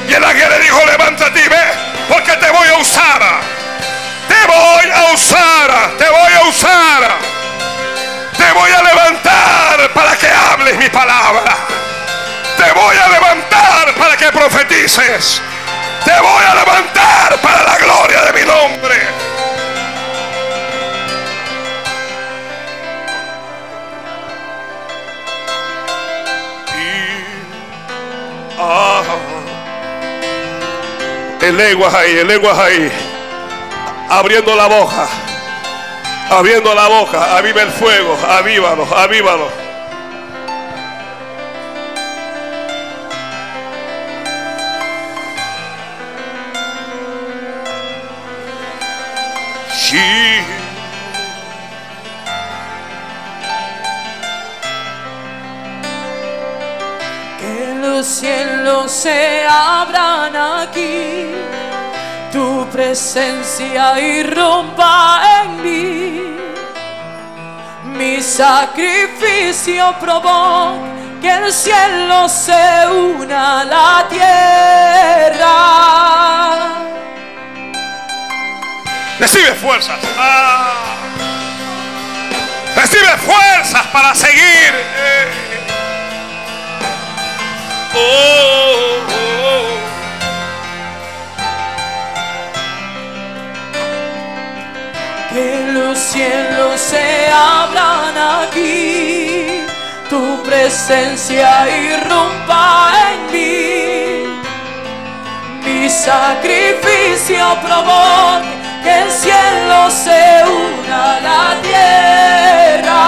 [0.09, 1.64] Y el ángel le dijo, levántate y ve,
[2.09, 3.62] porque te voy a usar.
[4.33, 7.01] Te voy a usar, te voy a usar.
[8.37, 11.55] Te voy a levantar para que hables mi palabra.
[12.57, 15.41] Te voy a levantar para que profetices.
[16.05, 18.97] Te voy a levantar para la gloria de mi nombre.
[26.74, 29.03] Y- ah,
[31.43, 32.91] el lenguas ahí, el lenguas ahí.
[34.15, 35.09] Abriendo la boca.
[36.31, 37.35] Abriendo la boca.
[37.35, 38.15] Aviva el fuego.
[38.29, 39.49] Avívalo, avívalo.
[49.75, 49.97] Sí.
[57.41, 61.31] Que los cielos se abran aquí,
[62.33, 66.22] tu presencia irrumpa en mí.
[67.85, 70.72] Mi sacrificio provoca
[71.20, 75.55] que el cielo se una a la tierra.
[79.20, 80.01] Recibe fuerzas.
[80.18, 80.72] Ah.
[82.74, 84.72] Recibe fuerzas para seguir.
[84.97, 85.28] Eh.
[87.95, 89.32] Oh, oh, oh.
[95.33, 98.14] Que los cielos se abran
[98.45, 99.64] aquí,
[100.11, 104.26] tu presencia irrumpa en mí.
[105.64, 108.43] Mi sacrificio provoca
[108.83, 113.03] que el cielo se una a la tierra.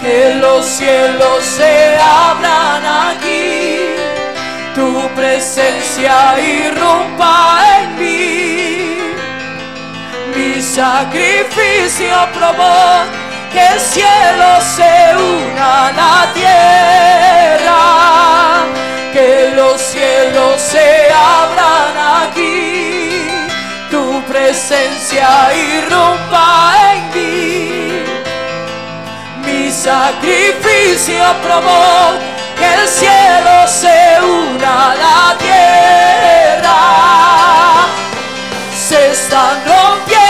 [0.00, 3.80] Que los cielos se abran aquí,
[4.76, 7.93] tu presencia irrumpa en mí.
[10.74, 13.06] Sacrificio provoca
[13.52, 17.82] que el cielo se una a la tierra,
[19.12, 23.28] que los cielos se abran aquí,
[23.88, 28.02] tu presencia irrumpa en mí.
[29.46, 32.18] Mi sacrificio provoca
[32.58, 36.14] que el cielo se una a la tierra
[38.88, 40.23] se están rompiendo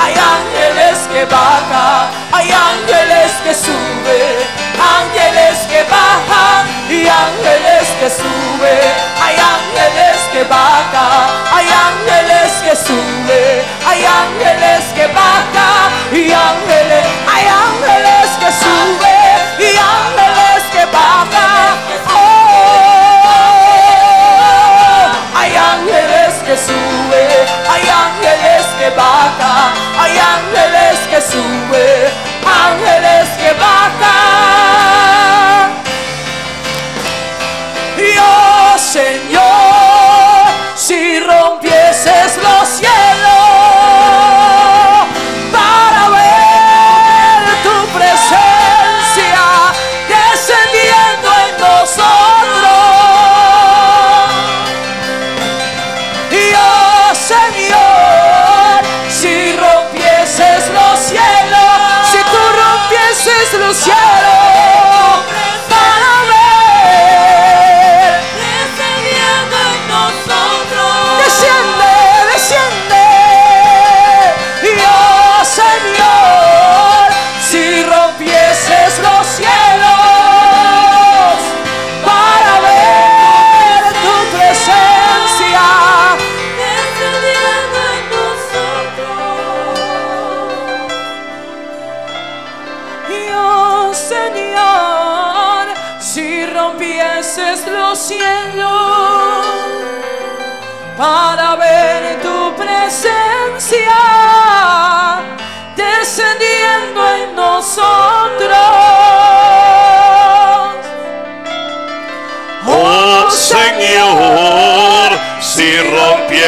[0.00, 4.36] hay ángeles que bajan, hay ángeles que suben,
[4.98, 8.92] ángeles que bajan, y ángeles que suben,
[9.22, 17.05] hay ángeles que bajan, hay ángeles que suben, hay ángeles que bajan, y ángeles
[28.94, 32.12] hay ángeles que suben,
[32.46, 34.25] ángeles que bajan.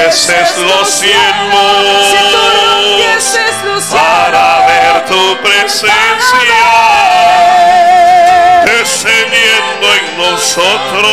[0.09, 6.61] Rompieses los si tú rompieses cielos los para ver tu presencia.
[8.65, 11.13] Descendiendo en nosotros.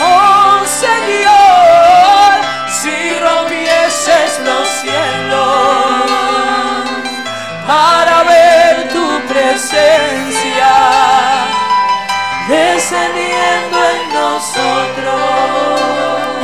[0.00, 2.30] Oh Señor,
[2.80, 6.08] si rompieses los cielos.
[7.66, 10.27] Para ver tu presencia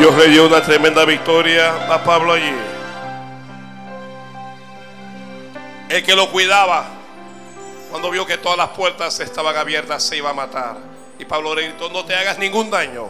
[0.05, 2.55] Dios le dio una tremenda victoria a Pablo allí.
[5.89, 6.85] El que lo cuidaba,
[7.91, 10.77] cuando vio que todas las puertas estaban abiertas, se iba a matar.
[11.19, 13.09] Y Pablo le gritó, no te hagas ningún daño,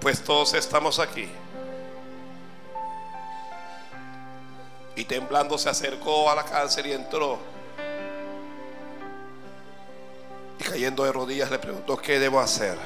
[0.00, 1.28] pues todos estamos aquí.
[4.96, 7.38] Y temblando se acercó a la cárcel y entró.
[10.58, 12.78] Y cayendo de rodillas le preguntó, ¿qué debo hacer?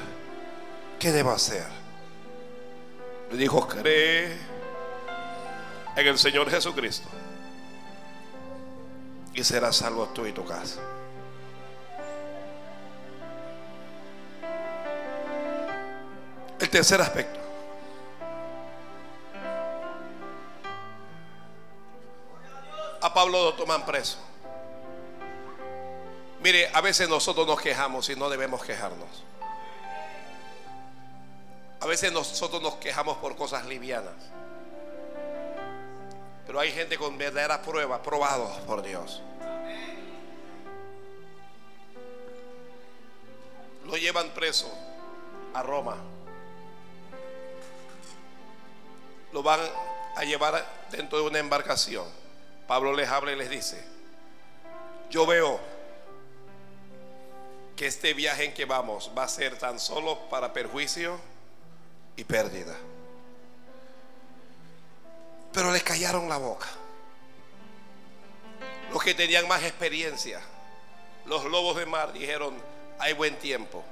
[0.99, 1.76] ¿Qué debo hacer?
[3.31, 4.37] Le dijo, cree
[5.95, 7.09] en el Señor Jesucristo.
[9.33, 10.79] Y serás salvo tú y tu casa.
[16.59, 17.39] El tercer aspecto.
[23.01, 24.17] A Pablo lo toman preso.
[26.41, 29.23] Mire, a veces nosotros nos quejamos y no debemos quejarnos.
[31.87, 34.13] A veces nosotros nos quejamos por cosas livianas.
[36.45, 39.21] Pero hay gente con verdaderas pruebas, probados por Dios.
[43.85, 44.69] Lo llevan preso
[45.53, 45.95] a Roma.
[49.31, 49.61] Lo van
[50.17, 52.05] a llevar dentro de una embarcación.
[52.67, 53.81] Pablo les habla y les dice,
[55.09, 55.57] yo veo
[57.77, 61.17] que este viaje en que vamos va a ser tan solo para perjuicio
[62.17, 62.75] y pérdida.
[65.53, 66.67] Pero les callaron la boca.
[68.91, 70.41] Los que tenían más experiencia,
[71.25, 72.55] los lobos de mar dijeron,
[72.99, 73.83] hay buen tiempo.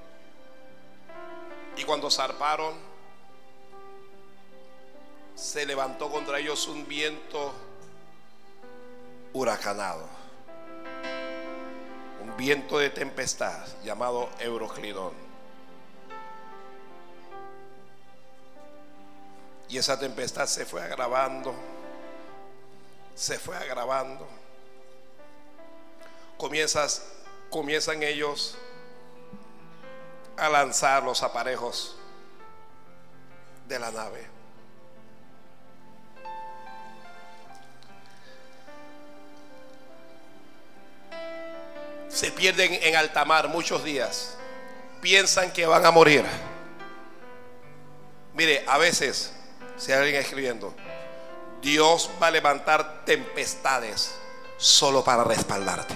[1.78, 2.74] Y cuando zarparon,
[5.36, 7.54] se levantó contra ellos un viento
[9.34, 10.08] huracanado.
[12.24, 15.25] Un viento de tempestad llamado Euroclidón.
[19.68, 21.56] Y esa tempestad se fue agravando,
[23.16, 24.28] se fue agravando.
[26.38, 27.04] Comienzas,
[27.50, 28.58] comienzan ellos
[30.38, 31.96] a lanzar los aparejos
[33.68, 34.36] de la nave.
[42.10, 44.38] Se pierden en alta mar muchos días.
[45.02, 46.24] Piensan que van a morir.
[48.34, 49.35] Mire, a veces,
[49.78, 50.74] si alguien escribiendo,
[51.62, 54.16] Dios va a levantar tempestades
[54.58, 55.94] solo para respaldarte.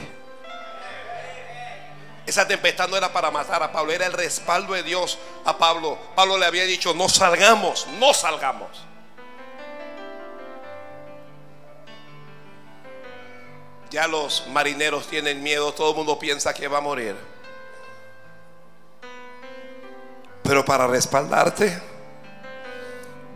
[2.25, 5.97] Esa tempestad no era para matar a Pablo, era el respaldo de Dios a Pablo.
[6.15, 8.69] Pablo le había dicho, no salgamos, no salgamos.
[13.89, 17.15] Ya los marineros tienen miedo, todo el mundo piensa que va a morir.
[20.43, 21.81] Pero para respaldarte,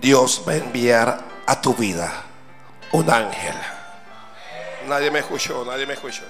[0.03, 2.25] Dios va a enviar a tu vida
[2.91, 3.55] un ángel.
[4.85, 6.23] Nadie me escuchó, nadie me escuchó.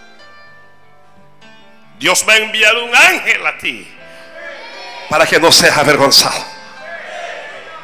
[1.97, 3.91] Dios va a enviar un ángel a ti
[5.09, 6.39] para que no seas avergonzado.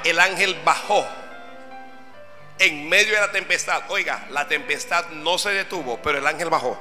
[0.04, 1.08] El ángel bajó
[2.60, 3.82] en medio de la tempestad.
[3.90, 6.78] Oiga, la tempestad no se detuvo, pero el ángel bajó.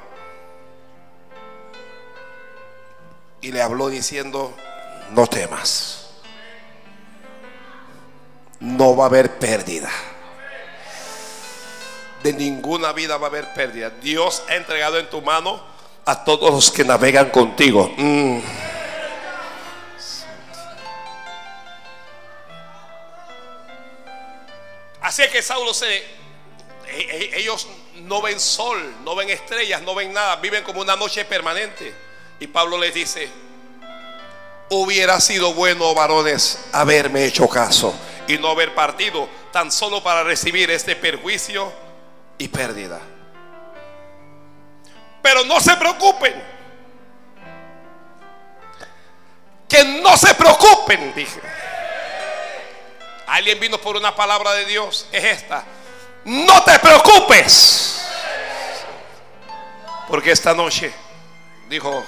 [3.41, 4.55] Y le habló diciendo,
[5.13, 6.08] no temas.
[8.61, 9.91] No va a haber pérdida.
[12.23, 13.91] De ninguna vida va a haber pérdida.
[13.91, 15.63] Dios ha entregado en tu mano
[16.05, 17.93] a todos los que navegan contigo.
[17.97, 18.41] Mm.
[25.01, 25.97] Así es que Saulo se...
[25.97, 26.03] e-
[26.89, 27.67] e- Ellos
[28.03, 31.95] no ven sol, no ven estrellas, no ven nada, viven como una noche permanente.
[32.41, 33.29] Y Pablo les dice,
[34.71, 37.95] hubiera sido bueno, varones, haberme hecho caso
[38.29, 41.73] y no haber partido tan solo para recibir este perjuicio
[42.37, 43.01] y pérdida.
[45.23, 46.59] Pero no se preocupen.
[49.67, 51.41] Que no se preocupen, dije.
[53.27, 55.09] Alguien vino por una palabra de Dios.
[55.11, 55.65] Es esta.
[56.25, 58.07] No te preocupes.
[60.07, 60.93] Porque esta noche,
[61.69, 62.05] dijo,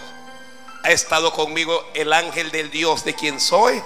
[0.83, 3.83] ha estado conmigo el ángel del Dios de quien soy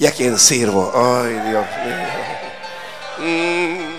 [0.00, 0.90] y a quien sirvo.
[0.94, 2.06] Ay, Dios mío.
[3.18, 3.92] Mm.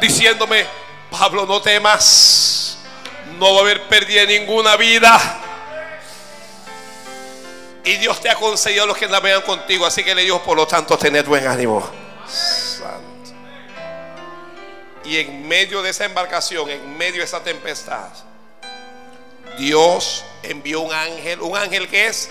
[0.00, 0.66] Diciéndome,
[1.10, 2.78] Pablo, no temas.
[3.38, 5.20] No va a haber pérdida ninguna vida.
[7.84, 9.84] Y Dios te ha concedido a los que navegan contigo.
[9.84, 11.86] Así que le dijo, por lo tanto, tened buen ánimo.
[12.26, 13.34] Santo.
[15.04, 18.08] Y en medio de esa embarcación, en medio de esa tempestad,
[19.58, 21.42] Dios envió un ángel.
[21.42, 22.30] ¿Un ángel qué es?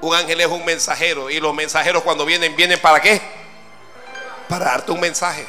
[0.00, 1.30] Un ángel es un mensajero.
[1.30, 3.20] Y los mensajeros cuando vienen, ¿vienen para qué?
[4.48, 5.46] Para darte un mensaje.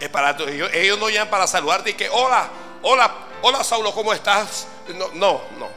[0.00, 2.48] Es para, ellos, ellos no llegan para saludarte y que, hola,
[2.82, 3.10] hola,
[3.42, 4.66] hola Saulo, ¿cómo estás?
[4.94, 5.68] No, no, no.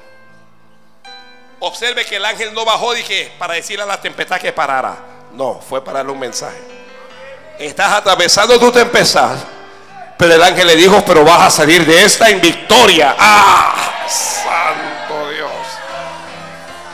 [1.59, 4.97] Observe que el ángel no bajó dije, para decirle a la tempestad que parara.
[5.33, 6.57] No, fue para darle un mensaje.
[7.59, 9.35] Estás atravesando tu tempestad.
[10.17, 13.15] Pero el ángel le dijo, pero vas a salir de esta en victoria.
[13.17, 14.05] ¡Ah!
[14.07, 14.92] Santo.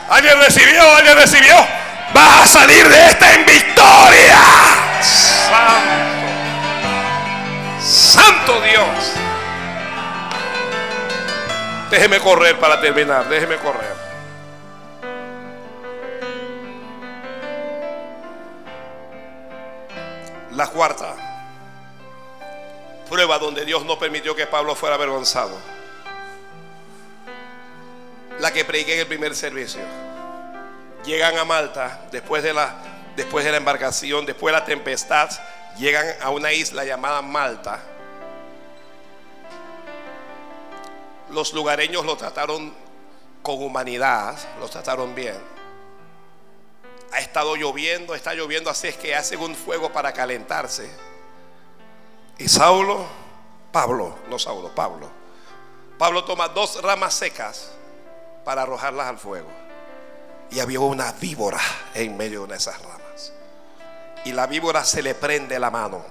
[0.10, 0.95] ¿Alguien recibió?
[0.95, 1.56] ¿Alguien recibió?
[2.14, 4.38] Vas a salir de esta en victoria.
[5.02, 6.10] Santo.
[7.80, 9.14] Santo Dios.
[11.91, 13.30] Déjeme correr para terminar.
[13.30, 13.95] Déjeme correr.
[20.52, 21.15] La cuarta
[23.10, 25.57] prueba donde Dios no permitió que Pablo fuera avergonzado.
[28.40, 29.82] La que prediqué en el primer servicio.
[31.06, 32.74] Llegan a Malta después de la,
[33.16, 35.30] después de la embarcación, después de la tempestad,
[35.78, 37.82] llegan a una isla llamada Malta.
[41.32, 42.74] Los lugareños lo trataron
[43.41, 45.38] con humanidad, lo trataron bien.
[47.11, 50.90] Ha estado lloviendo, está lloviendo, así es que hacen un fuego para calentarse.
[52.38, 53.06] Y Saulo,
[53.72, 55.10] Pablo, no Saulo, Pablo.
[55.98, 57.74] Pablo toma dos ramas secas
[58.44, 59.49] para arrojarlas al fuego.
[60.52, 61.60] Y había una víbora
[61.94, 63.34] en medio de esas ramas.
[64.26, 66.03] Y la víbora se le prende la mano.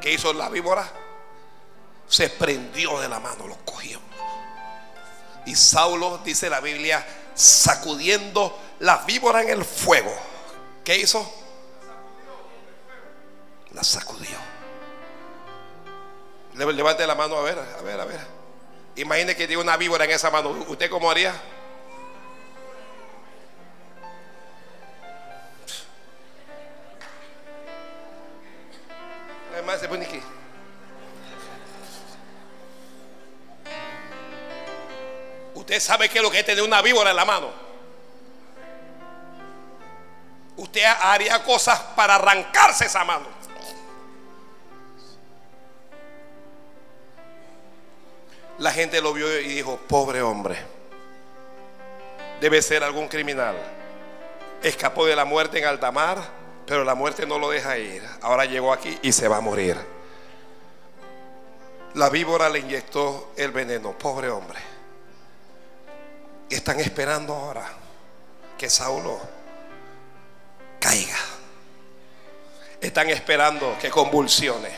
[0.00, 0.86] ¿Qué hizo la víbora?
[2.06, 3.98] Se prendió de la mano, lo cogió.
[5.46, 7.04] Y Saulo, dice la Biblia,
[7.34, 10.14] sacudiendo la víbora en el fuego.
[10.84, 11.30] ¿Qué hizo?
[13.72, 14.36] La sacudió.
[16.54, 18.37] Le- Levante la mano a ver, a ver, a ver.
[18.98, 20.50] Imagine que tiene una víbora en esa mano.
[20.66, 21.32] ¿Usted cómo haría?
[29.78, 30.20] Se pone aquí.
[35.54, 37.52] Usted sabe qué es lo que es tener una víbora en la mano.
[40.56, 43.37] Usted haría cosas para arrancarse esa mano.
[48.58, 50.56] La gente lo vio y dijo, pobre hombre,
[52.40, 53.56] debe ser algún criminal.
[54.62, 56.18] Escapó de la muerte en alta mar,
[56.66, 58.02] pero la muerte no lo deja ir.
[58.20, 59.76] Ahora llegó aquí y se va a morir.
[61.94, 64.58] La víbora le inyectó el veneno, pobre hombre.
[66.50, 67.64] Están esperando ahora
[68.56, 69.20] que Saulo
[70.80, 71.18] caiga.
[72.80, 74.70] Están esperando que convulsione,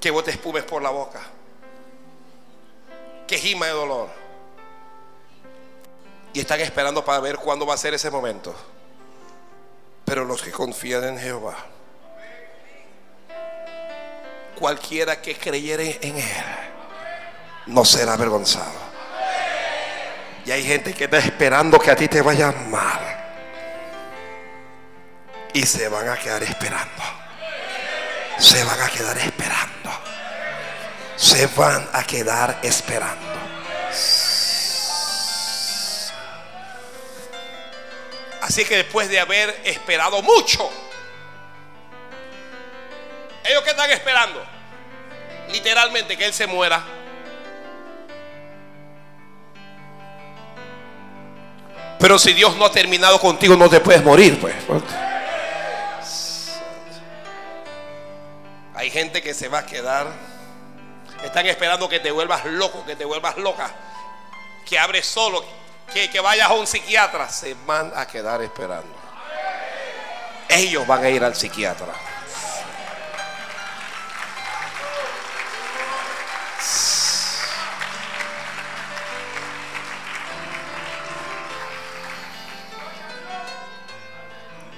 [0.00, 1.20] que bote espumes por la boca,
[3.32, 4.10] que gima de dolor.
[6.34, 8.54] Y están esperando para ver cuándo va a ser ese momento.
[10.04, 11.56] Pero los que confían en Jehová
[14.58, 16.44] cualquiera que creyere en Él
[17.68, 18.70] no será avergonzado.
[20.44, 23.00] Y hay gente que está esperando que a ti te vaya mal.
[25.54, 27.02] Y se van a quedar esperando.
[28.38, 29.71] Se van a quedar esperando.
[31.22, 33.16] Se van a quedar esperando.
[38.40, 40.68] Así que después de haber esperado mucho,
[43.44, 44.44] ellos que están esperando,
[45.52, 46.82] literalmente que Él se muera.
[52.00, 54.56] Pero si Dios no ha terminado contigo, no te puedes morir, pues.
[58.74, 60.31] Hay gente que se va a quedar.
[61.22, 63.70] Están esperando que te vuelvas loco, que te vuelvas loca.
[64.66, 65.44] Que abres solo,
[65.92, 67.28] que, que vayas a un psiquiatra.
[67.28, 68.94] Se van a quedar esperando.
[70.48, 71.92] Ellos van a ir al psiquiatra.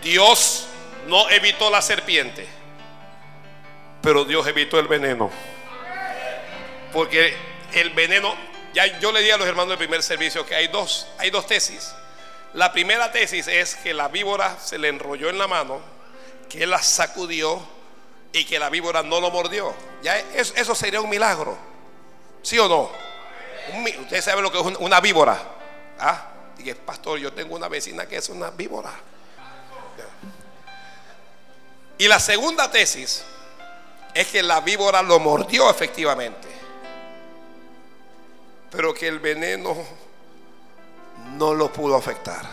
[0.05, 0.67] Dios
[1.07, 2.47] no evitó la serpiente,
[4.03, 5.31] pero Dios evitó el veneno.
[6.95, 7.37] Porque
[7.73, 8.35] el veneno,
[8.73, 11.47] ya yo le di a los hermanos del primer servicio que hay dos, hay dos
[11.47, 11.93] tesis.
[12.55, 15.81] La primera tesis es que la víbora se le enrolló en la mano,
[16.49, 17.61] que la sacudió
[18.33, 19.75] y que la víbora no lo mordió.
[20.03, 21.59] Ya eso, sería un milagro.
[22.43, 22.91] ¿Sí o no?
[24.03, 25.37] Usted sabe lo que es una víbora.
[25.99, 26.29] ¿Ah?
[26.57, 28.93] Dije, pastor, yo tengo una vecina que es una víbora.
[31.99, 33.25] Y la segunda tesis
[34.15, 36.54] es que la víbora lo mordió efectivamente,
[38.75, 39.77] pero que el veneno
[41.37, 42.45] no lo pudo afectar.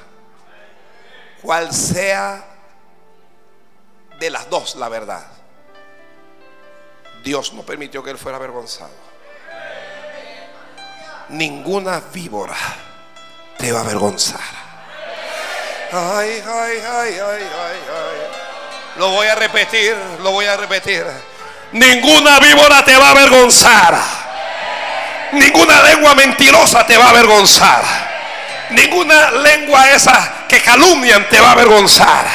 [1.41, 2.45] Cual sea
[4.19, 5.25] de las dos la verdad,
[7.23, 8.91] Dios no permitió que él fuera avergonzado.
[11.29, 12.55] Ninguna víbora
[13.57, 14.61] te va a avergonzar.
[15.91, 18.17] Ay, ay, ay, ay, ay, ay.
[18.97, 21.05] Lo voy a repetir, lo voy a repetir.
[21.71, 24.20] Ninguna víbora te va a avergonzar.
[25.31, 27.83] Ninguna lengua mentirosa te va a avergonzar.
[28.71, 32.25] Ninguna lengua esa que calumnian te va a avergonzar.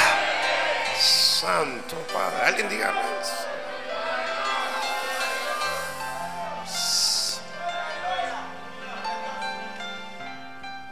[0.98, 2.92] Santo Padre, alguien diga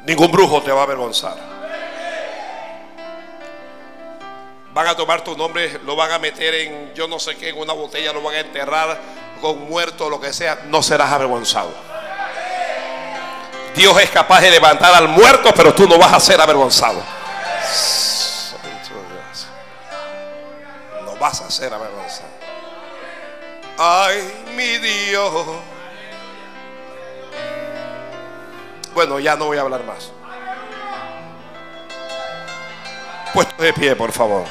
[0.05, 1.35] Ningún brujo te va a avergonzar.
[4.75, 7.59] Van a tomar tu nombre, lo van a meter en yo no sé qué, en
[7.59, 9.01] una botella, lo van a enterrar
[9.41, 10.63] con muerto, lo que sea.
[10.67, 11.94] No serás avergonzado.
[13.75, 17.03] Dios es capaz de levantar al muerto, pero tú no vas a ser avergonzado.
[21.05, 22.29] No vas a ser avergonzado.
[23.77, 25.47] Ay, mi Dios.
[28.95, 30.13] Bueno, ya no voy a hablar más.
[33.33, 34.45] Puestos de pie, por favor.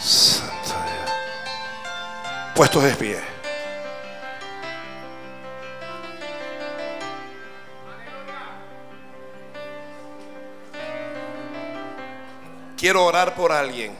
[0.00, 1.10] Santo Dios.
[2.54, 3.39] Puestos de pie.
[12.80, 13.94] Quiero orar por alguien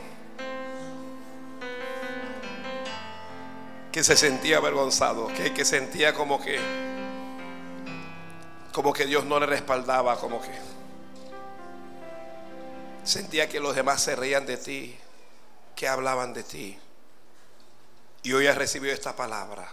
[3.93, 6.59] que se sentía avergonzado, que, que sentía como que
[8.73, 10.59] como que Dios no le respaldaba, como que
[13.05, 14.99] sentía que los demás se reían de ti,
[15.77, 16.79] que hablaban de ti.
[18.23, 19.71] Y hoy has recibido esta palabra.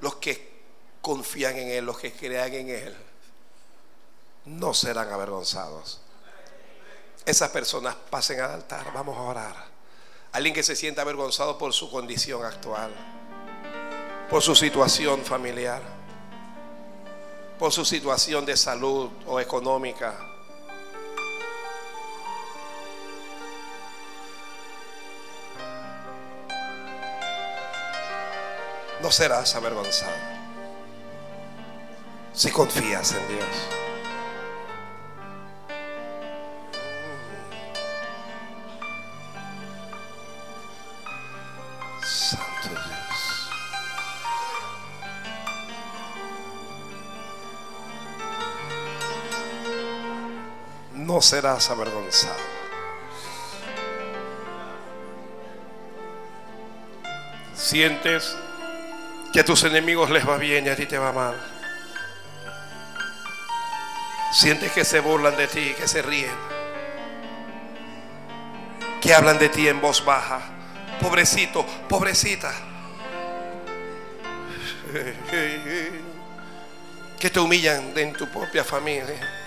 [0.00, 0.62] Los que
[1.02, 2.96] confían en Él, los que crean en Él,
[4.46, 6.00] no serán avergonzados.
[7.26, 9.54] Esas personas pasen al altar, vamos a orar.
[10.32, 12.92] Alguien que se sienta avergonzado por su condición actual,
[14.28, 15.82] por su situación familiar,
[17.58, 20.18] por su situación de salud o económica.
[29.02, 30.40] No serás avergonzado
[32.32, 33.89] si confías en Dios.
[51.10, 52.36] No serás avergonzado.
[57.52, 58.36] Sientes
[59.32, 61.34] que a tus enemigos les va bien y a ti te va mal.
[64.32, 66.30] Sientes que se burlan de ti, que se ríen,
[69.00, 70.40] que hablan de ti en voz baja,
[71.00, 72.52] pobrecito, pobrecita.
[77.18, 79.39] Que te humillan en tu propia familia.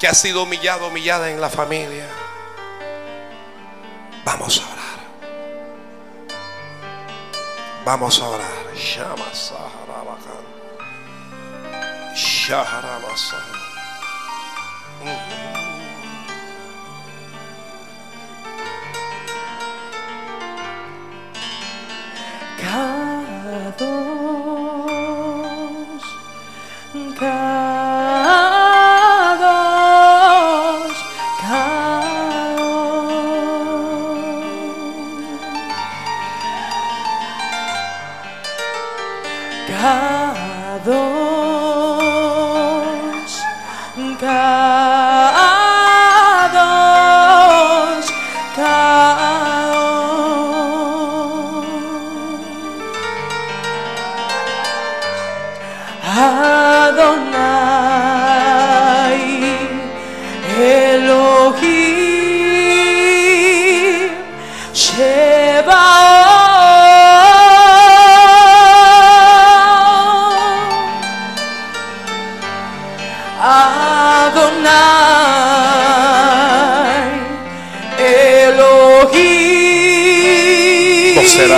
[0.00, 2.08] Que has sido humillado, humillada en la familia.
[4.24, 4.80] Vamos a orar.
[7.84, 8.74] Vamos a orar.
[8.74, 9.30] Shama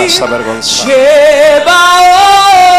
[0.03, 2.72] Elohim No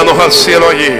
[0.05, 0.91] manos al cielo allí.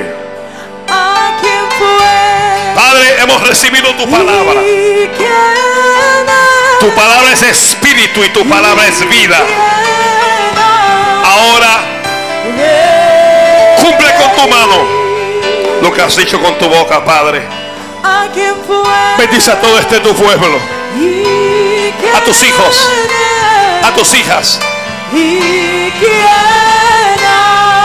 [2.75, 4.63] Padre, hemos recibido tu palabra.
[4.63, 9.39] ¿Y quién ha Tu palabra es espíritu y tu palabra es vida.
[11.25, 11.81] Ahora
[13.81, 14.87] cumple con tu mano
[15.83, 17.43] lo que has dicho con tu boca, Padre.
[19.19, 20.59] Bendice a todo este tu pueblo,
[20.97, 22.89] ¿Y quién a tus hijos,
[23.83, 24.61] a tus hijas.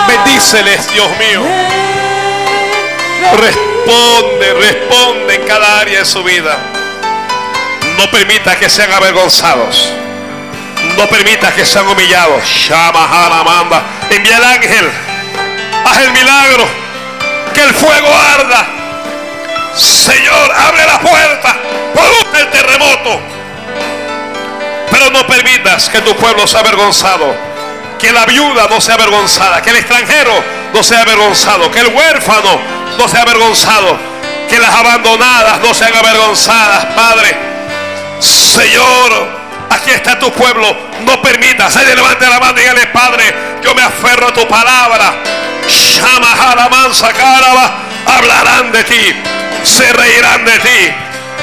[0.07, 1.43] ¿Y quién ha Bendíceles, Dios mío.
[1.43, 6.57] de Responde, responde en cada área de su vida.
[7.97, 9.91] No permita que sean avergonzados.
[10.97, 12.43] No permita que sean humillados.
[12.45, 13.83] Shama manda.
[14.09, 14.91] Envía el ángel.
[15.85, 16.67] Haz el milagro.
[17.53, 18.67] Que el fuego arda.
[19.75, 21.57] Señor, abre la puerta.
[21.93, 23.21] Produce el terremoto.
[24.91, 27.46] Pero no permitas que tu pueblo sea avergonzado.
[27.99, 29.61] Que la viuda no sea avergonzada.
[29.61, 30.31] Que el extranjero
[30.73, 31.71] no sea avergonzado.
[31.71, 32.59] Que el huérfano
[32.97, 33.97] no sea avergonzado.
[34.49, 37.35] Que las abandonadas no sean avergonzadas, Padre.
[38.19, 39.27] Señor,
[39.69, 40.75] aquí está tu pueblo.
[41.05, 41.75] No permitas.
[41.75, 45.15] Ahí levante la mano y dígale, Padre, yo me aferro a tu palabra.
[45.67, 47.79] Shama mansa caraba.
[48.05, 49.15] Hablarán de ti.
[49.63, 50.93] Se reirán de ti.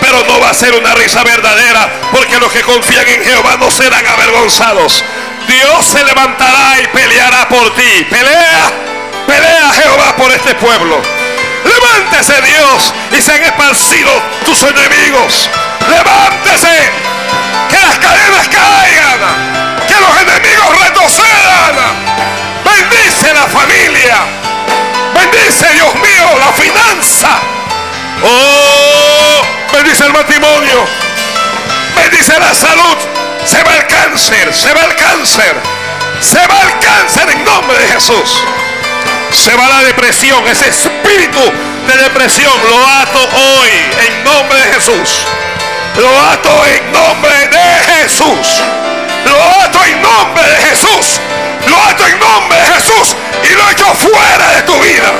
[0.00, 1.88] Pero no va a ser una risa verdadera.
[2.10, 5.04] Porque los que confían en Jehová no serán avergonzados.
[5.48, 8.06] Dios se levantará y peleará por ti.
[8.10, 8.72] Pelea.
[9.26, 11.00] Pelea Jehová por este pueblo.
[11.64, 15.48] Levántese Dios y sean esparcidos tus enemigos.
[15.88, 16.90] Levántese.
[17.70, 19.86] Que las cadenas caigan.
[19.88, 21.74] Que los enemigos retrocedan.
[22.64, 24.16] Bendice la familia.
[25.14, 27.40] Bendice Dios mío la finanza.
[28.22, 29.42] Oh,
[29.72, 30.86] bendice el matrimonio.
[31.96, 33.13] Bendice la salud.
[34.14, 34.54] Cáncer.
[34.54, 35.56] Se va el cáncer.
[36.20, 38.44] Se va el cáncer en nombre de Jesús.
[39.32, 43.70] Se va la depresión, ese espíritu de depresión lo ato hoy
[44.06, 45.26] en nombre de Jesús.
[45.96, 48.62] Lo ato en nombre de Jesús.
[49.24, 51.20] Lo ato en nombre de Jesús.
[51.66, 55.12] Lo ato en nombre de Jesús y lo echo fuera de tu vida.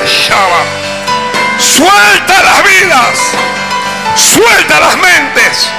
[1.59, 3.19] Suelta las vidas.
[4.15, 5.69] Suelta las mentes.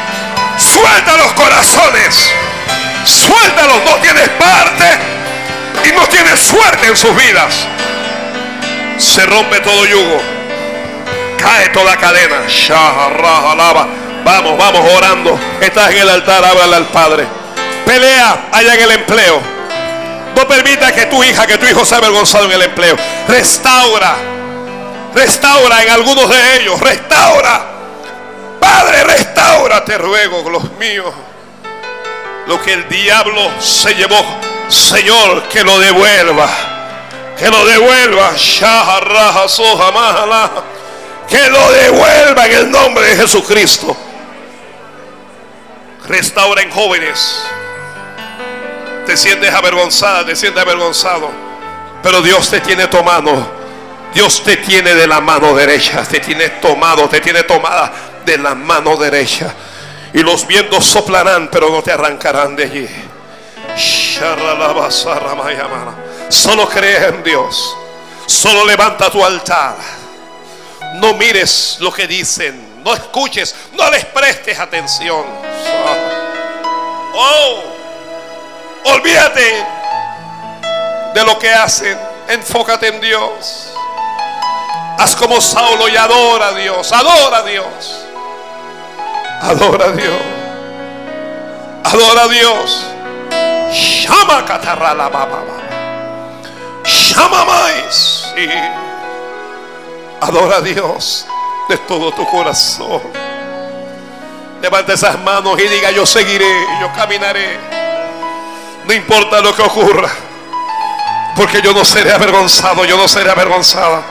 [0.59, 2.34] Suelta los corazones.
[3.05, 3.84] Suéltalos.
[3.84, 4.98] No tienes parte
[5.84, 7.66] y no tienes suerte en sus vidas.
[8.98, 10.22] Se rompe todo yugo.
[11.38, 12.36] Cae toda cadena.
[14.24, 15.38] Vamos, vamos orando.
[15.60, 17.26] Estás en el altar, háblale al Padre.
[17.84, 19.40] Pelea allá en el empleo.
[20.34, 22.97] No permita que tu hija, que tu hijo sea avergonzado en el empleo.
[23.28, 24.16] Restaura.
[25.14, 26.80] Restaura en algunos de ellos.
[26.80, 27.64] Restaura.
[28.59, 31.14] Padre, restaura, te ruego, los míos.
[32.47, 34.24] Lo que el diablo se llevó,
[34.68, 36.48] Señor, que lo devuelva
[37.36, 38.35] que lo devuelva.
[41.28, 43.97] Que lo devuelva en el nombre de Jesucristo.
[46.09, 47.43] Restauren jóvenes.
[49.06, 51.31] Te sientes avergonzada, te sientes avergonzado.
[52.02, 53.55] Pero Dios te tiene tomado.
[54.14, 56.02] Dios te tiene de la mano derecha.
[56.05, 57.93] Te tiene tomado, te tiene tomada
[58.24, 59.52] de la mano derecha.
[60.16, 62.88] Y los vientos soplarán, pero no te arrancarán de allí.
[66.30, 67.76] Solo cree en Dios.
[68.24, 69.76] Solo levanta tu altar.
[70.94, 72.82] No mires lo que dicen.
[72.82, 73.55] No escuches.
[73.74, 75.22] No les prestes atención.
[77.14, 77.62] Oh,
[78.84, 79.66] olvídate
[81.12, 81.98] de lo que hacen.
[82.28, 83.70] Enfócate en Dios.
[84.98, 86.90] Haz como Saulo y adora a Dios.
[86.90, 88.06] Adora a Dios.
[89.42, 90.20] Adora a Dios.
[91.84, 92.86] Adora a Dios.
[94.02, 95.42] Llama a la baba.
[96.84, 98.34] Llama más.
[100.20, 101.26] Adora a Dios
[101.68, 103.02] de todo tu corazón.
[104.62, 106.50] Levanta esas manos y diga, yo seguiré,
[106.80, 107.58] yo caminaré.
[108.86, 110.10] No importa lo que ocurra.
[111.36, 114.02] Porque yo no seré avergonzado, yo no seré avergonzada.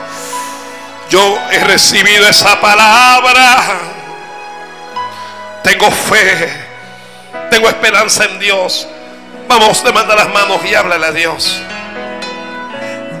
[1.10, 3.95] Yo he recibido esa palabra.
[5.66, 6.48] Tengo fe.
[7.50, 8.86] Tengo esperanza en Dios.
[9.48, 11.60] Vamos, levanta las manos y háblale a Dios.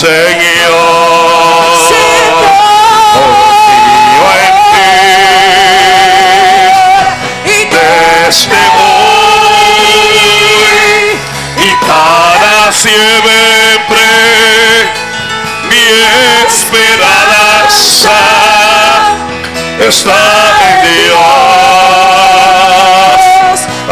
[0.00, 0.80] Señor.
[3.12, 4.54] Confío en
[7.44, 7.58] ti.
[7.70, 9.60] Desde hoy
[11.58, 14.02] y para siempre
[15.68, 15.84] mi
[16.48, 18.16] esperanza
[19.86, 20.22] está
[20.62, 21.20] en Dios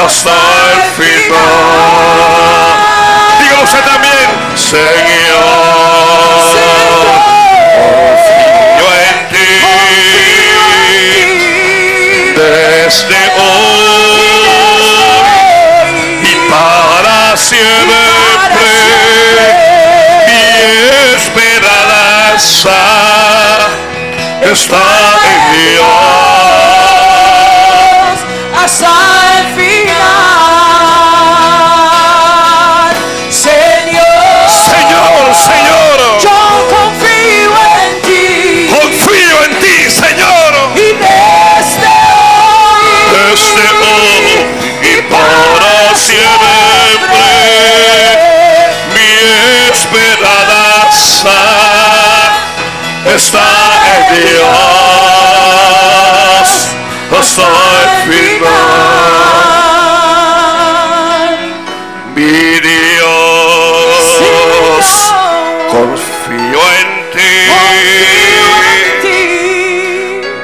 [0.02, 0.36] hasta
[0.72, 1.68] el final.
[3.40, 5.07] Dígalo usted también, Señor.
[17.68, 18.72] Siempre.
[20.56, 20.72] Mi
[21.16, 22.78] esperanza
[24.42, 24.82] está
[25.24, 26.27] en Dios.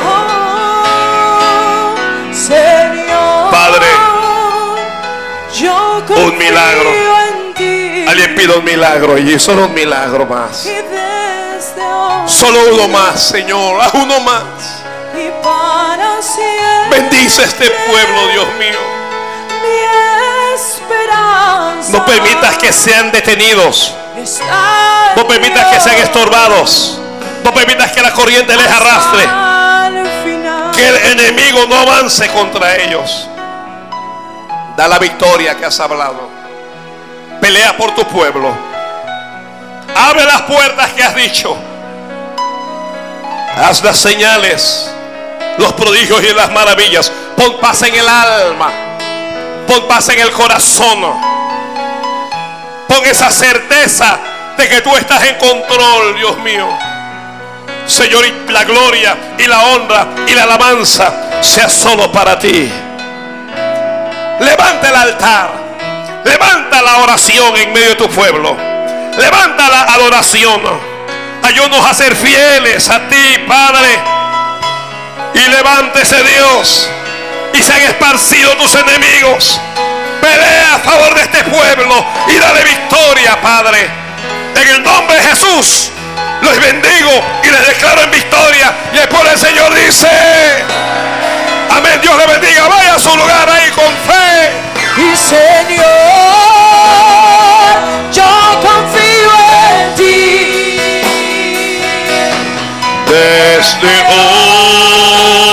[8.44, 10.68] Pide un milagro y solo un milagro más.
[12.28, 14.44] Solo uno más, Señor, a uno más.
[16.90, 18.80] Bendice este pueblo, Dios mío.
[21.90, 23.94] No permitas que sean detenidos.
[25.15, 26.99] No permitas que sean estorbados.
[27.45, 29.24] No permitas que la corriente les arrastre.
[30.76, 33.30] Que el enemigo no avance contra ellos.
[34.76, 36.32] Da la victoria que has hablado.
[37.44, 38.56] Pelea por tu pueblo.
[39.94, 41.57] Abre las puertas que has dicho.
[43.57, 44.90] Haz las señales,
[45.57, 47.11] los prodigios y las maravillas.
[47.36, 48.72] Pon paz en el alma.
[49.68, 51.02] Pon paz en el corazón.
[52.88, 54.18] Pon esa certeza
[54.56, 56.70] de que tú estás en control, Dios mío.
[57.86, 62.72] Señor, y la gloria y la honra y la alabanza sea solo para ti.
[64.40, 65.62] Levanta el altar.
[66.25, 68.55] Levanta la oración en medio de tu pueblo.
[69.17, 70.61] Levanta la adoración.
[71.43, 73.99] Ayúdanos a ser fieles a ti, Padre.
[75.35, 76.89] Y levántese Dios.
[77.53, 79.59] Y sean esparcidos tus enemigos.
[80.21, 83.89] Pelea a favor de este pueblo y dale victoria, Padre.
[84.55, 85.91] En el nombre de Jesús.
[86.41, 87.11] Los bendigo
[87.43, 88.73] y les declaro en victoria.
[88.93, 90.07] Y el pueblo del Señor dice.
[91.69, 91.99] Amén.
[92.01, 92.67] Dios le bendiga.
[92.67, 95.84] Vaya a su lugar ahí con fe y Señor,
[98.11, 98.24] yo
[98.61, 99.32] confío
[99.72, 100.80] en ti.
[103.07, 105.52] Desde hoy.